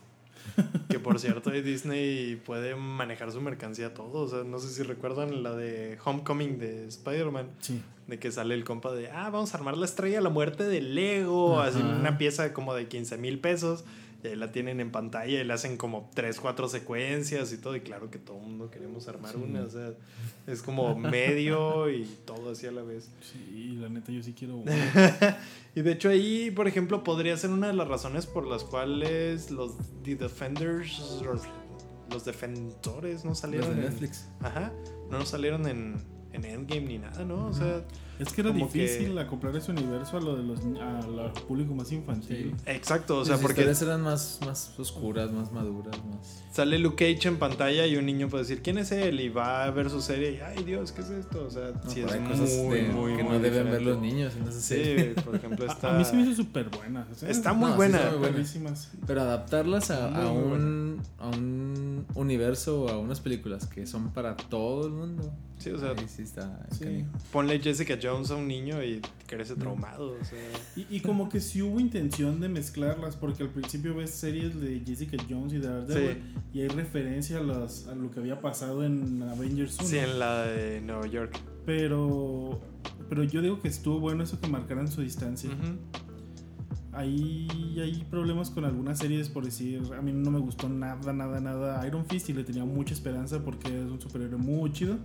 [0.88, 4.22] Que por cierto, Disney puede manejar su mercancía todo.
[4.22, 7.48] O sea, no sé si recuerdan la de Homecoming de Spider-Man.
[7.60, 7.82] Sí.
[8.06, 10.64] De que sale el compa de, ah, vamos a armar la estrella de la muerte
[10.64, 11.60] de Lego.
[11.60, 11.88] Así Ajá.
[11.88, 13.84] una pieza como de 15 mil pesos.
[14.22, 17.76] Y ahí la tienen en pantalla y le hacen como 3, 4 secuencias y todo.
[17.76, 19.40] Y claro que todo el mundo queremos armar Sí.
[19.40, 19.62] una.
[19.62, 19.92] O sea,
[20.48, 23.10] es como medio y todo así a la vez.
[23.20, 24.72] Sí, la neta yo sí quiero uno.
[25.76, 29.52] Y de hecho ahí, por ejemplo, podría ser una de las razones por las cuales
[29.52, 31.42] los The Defenders, los,
[32.10, 34.26] los defensores no Los salieron en Netflix.
[34.40, 34.72] Ajá,
[35.10, 35.94] no salieron en,
[36.32, 37.46] en Endgame ni nada, ¿no?
[37.46, 37.84] O sea,
[38.18, 41.74] Es que era Como difícil que- acoplar ese universo a lo de los al público
[41.74, 42.54] más infantil.
[42.56, 42.62] Sí.
[42.66, 46.42] exacto, o sea, Las porque historias eran más, más oscuras, más maduras, más...
[46.52, 49.20] sale Luke Cage en pantalla y un niño puede decir, ¿quién es él?
[49.20, 51.44] Y va a ver su serie y, ay Dios, ¿qué es esto?
[51.46, 53.82] O sea, No, sí es hay muy, cosas de- muy, que muy no deben ver
[53.82, 54.32] los niños.
[54.36, 55.14] Entonces, sí.
[55.14, 55.94] Sí, por ejemplo, A- está...
[55.94, 57.06] A, mí se me hizo súper buena.
[57.10, 57.98] o sea, Está muy No, sí buena.
[57.98, 58.34] está muy buena.
[58.34, 58.90] perrísimas.
[59.06, 64.86] Pero adaptarlas a, un, a un universo o a unas películas que son para todo
[64.86, 65.32] el mundo.
[65.58, 66.60] Sí, o sea, Ahí sí está.
[66.70, 67.04] Sí.
[67.32, 70.38] ponle Jessica Jones a un niño y crece traumado, o sea...
[70.76, 74.80] Y, y como que sí hubo intención de mezclarlas, porque al principio ves series de
[74.86, 76.38] Jessica Jones y de Daredevil, Sí.
[76.54, 79.88] y hay referencia a, las, a lo que había pasado en Avengers 1.
[79.88, 81.38] Sí, en la de Nueva York.
[81.66, 82.58] Pero,
[83.10, 85.50] pero yo digo que estuvo bueno eso que marcaran su distancia.
[86.92, 87.46] Hay,
[87.80, 91.86] hay problemas con algunas series, por decir, a mí no me gustó nada, nada, nada
[91.86, 94.96] Iron Fist y le tenía mucha esperanza porque es un superhéroe muy chido.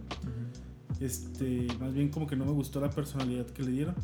[0.99, 3.95] Este, más bien como que no me gustó la personalidad que le dieron.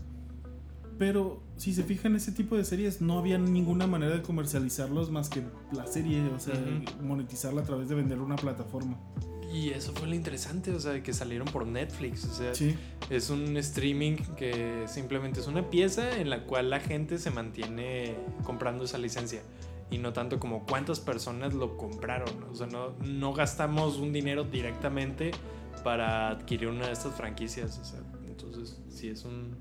[0.98, 5.30] Pero si se fijan, ese tipo de series no había ninguna manera de comercializarlos más
[5.30, 6.56] que la serie, o sea,
[7.02, 8.98] monetizarla a través de vender una plataforma.
[9.54, 12.26] Y eso fue lo interesante, o sea, que salieron por Netflix.
[12.26, 12.76] O sea, Sí.
[13.10, 18.16] es un streaming que simplemente es una pieza en la cual la gente se mantiene
[18.44, 19.42] comprando esa licencia.
[19.90, 22.44] Y no tanto como cuántas personas lo compraron.
[22.52, 25.32] O sea, no, no gastamos un dinero directamente
[25.80, 27.80] para adquirir una de estas franquicias.
[27.80, 29.56] O sea, entonces sí es un,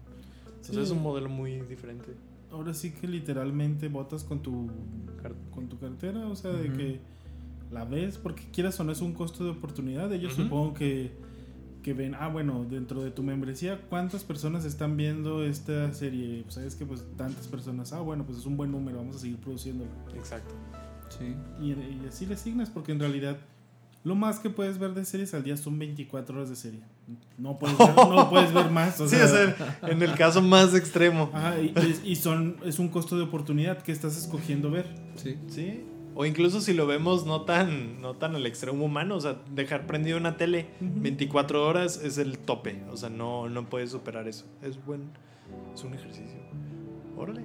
[0.60, 2.14] es un modelo muy diferente.
[2.50, 4.70] Ahora sí que literalmente votas con tu,
[5.50, 7.00] con tu cartera, o sea, de que
[7.70, 10.12] la ves porque quieras o no es un costo de oportunidad.
[10.12, 11.12] Ellos supongo que,
[11.82, 16.42] que ven, ah, bueno, dentro de tu membresía, ¿cuántas personas están viendo esta serie?
[16.42, 19.18] Pues sabes que pues tantas personas, ah, bueno, pues es un buen número, vamos a
[19.18, 19.90] seguir produciéndolo.
[20.14, 20.54] Exacto.
[21.10, 21.34] Sí.
[21.60, 23.38] Y, y así le asignas porque en realidad
[24.05, 26.80] lo más que puedes ver de series al día son 24 horas de serie.
[27.36, 29.01] No puedes ver, no puedes ver más.
[29.01, 31.30] O sí, sea, o sea, en el caso más extremo.
[31.32, 31.57] ajá,
[32.05, 34.86] y, son, es un costo de oportunidad que estás escogiendo ver.
[35.16, 35.36] Sí.
[35.49, 35.84] Sí.
[36.14, 39.86] O incluso si lo vemos no tan, no tan al extremo humano, o sea, dejar
[39.86, 41.01] prendido una tele Ujú.
[41.01, 44.44] 24 horas es el tope, o sea, no, no puedes superar eso.
[44.62, 45.11] Es buen,
[45.72, 46.38] es un ejercicio.
[47.16, 47.42] Órale.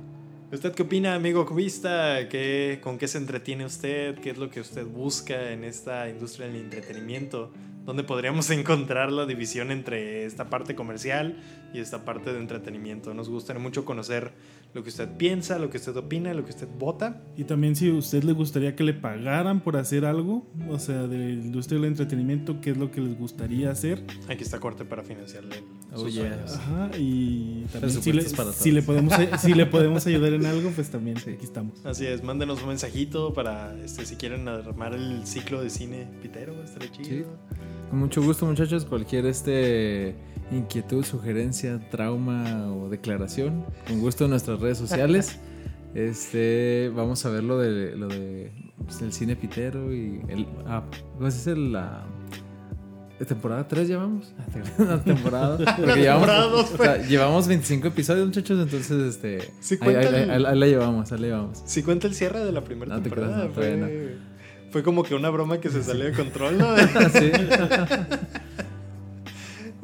[0.54, 2.30] ¿Usted qué opina, amigo cubista?
[2.30, 4.20] ¿Qué, ¿Con qué se entretiene usted?
[4.20, 7.51] ¿Qué es lo que usted busca en esta industria del entretenimiento?
[7.86, 11.38] ¿Dónde podríamos encontrar la división entre esta parte comercial
[11.74, 13.16] y esta parte de entretenimiento?
[13.16, 14.32] Nos gustaría mucho conocer
[14.74, 17.21] lo que usted piensa, lo que usted opina, lo que usted vota.
[17.38, 21.07] Y también si a usted le gustaría que le pagaran por hacer algo, o sea,
[21.07, 24.03] de la industria del entretenimiento, ¿qué es lo que les gustaría hacer?
[24.30, 25.63] Aquí está corte para financiarle
[25.95, 26.43] Oh, yeah.
[26.47, 30.89] Ajá, y también si le, si, le podemos, si le podemos ayudar en algo, pues
[30.89, 31.86] también aquí estamos.
[31.86, 36.63] Así es, mándenos un mensajito para este, si quieren armar el ciclo de cine pitero,
[36.63, 37.07] estaría chido.
[37.07, 37.26] Sí.
[37.91, 38.86] Con mucho gusto, muchachos.
[38.86, 40.15] Cualquier este
[40.52, 45.39] inquietud, sugerencia, trauma o declaración, con gusto en nuestras redes sociales.
[45.96, 48.52] Este, vamos a ver lo de lo de
[48.84, 50.82] pues, el cine pitero y el ah,
[51.20, 52.02] pues es el la
[53.20, 54.34] ¿de temporada 3 llevamos.
[54.80, 55.58] Una temporada.
[55.60, 60.24] Llevamos, Temporada dos, o sea, llevamos 25 episodios, muchachos, entonces este Sí ahí, ahí- cuenta
[60.24, 61.62] el- ahí- ahí la llevamos, ahí la llevamos.
[61.64, 64.16] Si cuenta el cierre de la primera No te creas, temporada, no, todavía fue,
[64.72, 66.76] fue como que una broma que se salió de control, ¿no?
[66.76, 67.32] Sí.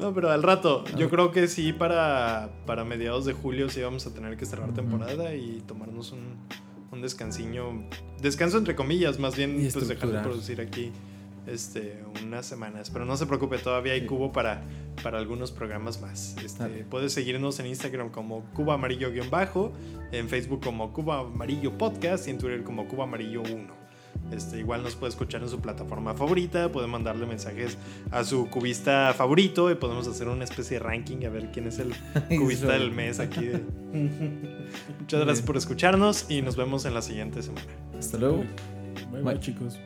[0.00, 4.06] No, pero al rato, yo creo que sí, para, para mediados de julio sí vamos
[4.06, 6.36] a tener que cerrar temporada y tomarnos un,
[6.90, 7.84] un descansiño.
[8.20, 10.90] Descanso entre comillas, más bien pues dejar de producir aquí
[11.46, 12.90] este, unas semanas.
[12.90, 14.62] Pero no se preocupe, todavía hay cubo para,
[15.02, 16.36] para algunos programas más.
[16.44, 19.72] Este, puedes seguirnos en Instagram como Cuba Amarillo-bajo,
[20.12, 23.79] en Facebook como Cuba Amarillo Podcast y en Twitter como Cuba Amarillo 1.
[24.32, 27.76] Este, igual nos puede escuchar en su plataforma favorita, puede mandarle mensajes
[28.12, 31.80] a su cubista favorito y podemos hacer una especie de ranking a ver quién es
[31.80, 31.92] el
[32.38, 33.46] cubista del mes aquí.
[33.46, 33.60] de-
[35.00, 37.66] Muchas gracias por escucharnos y nos vemos en la siguiente semana.
[37.98, 38.44] Hasta luego.
[39.10, 39.40] Bye, bye, Bye.
[39.40, 39.78] chicos.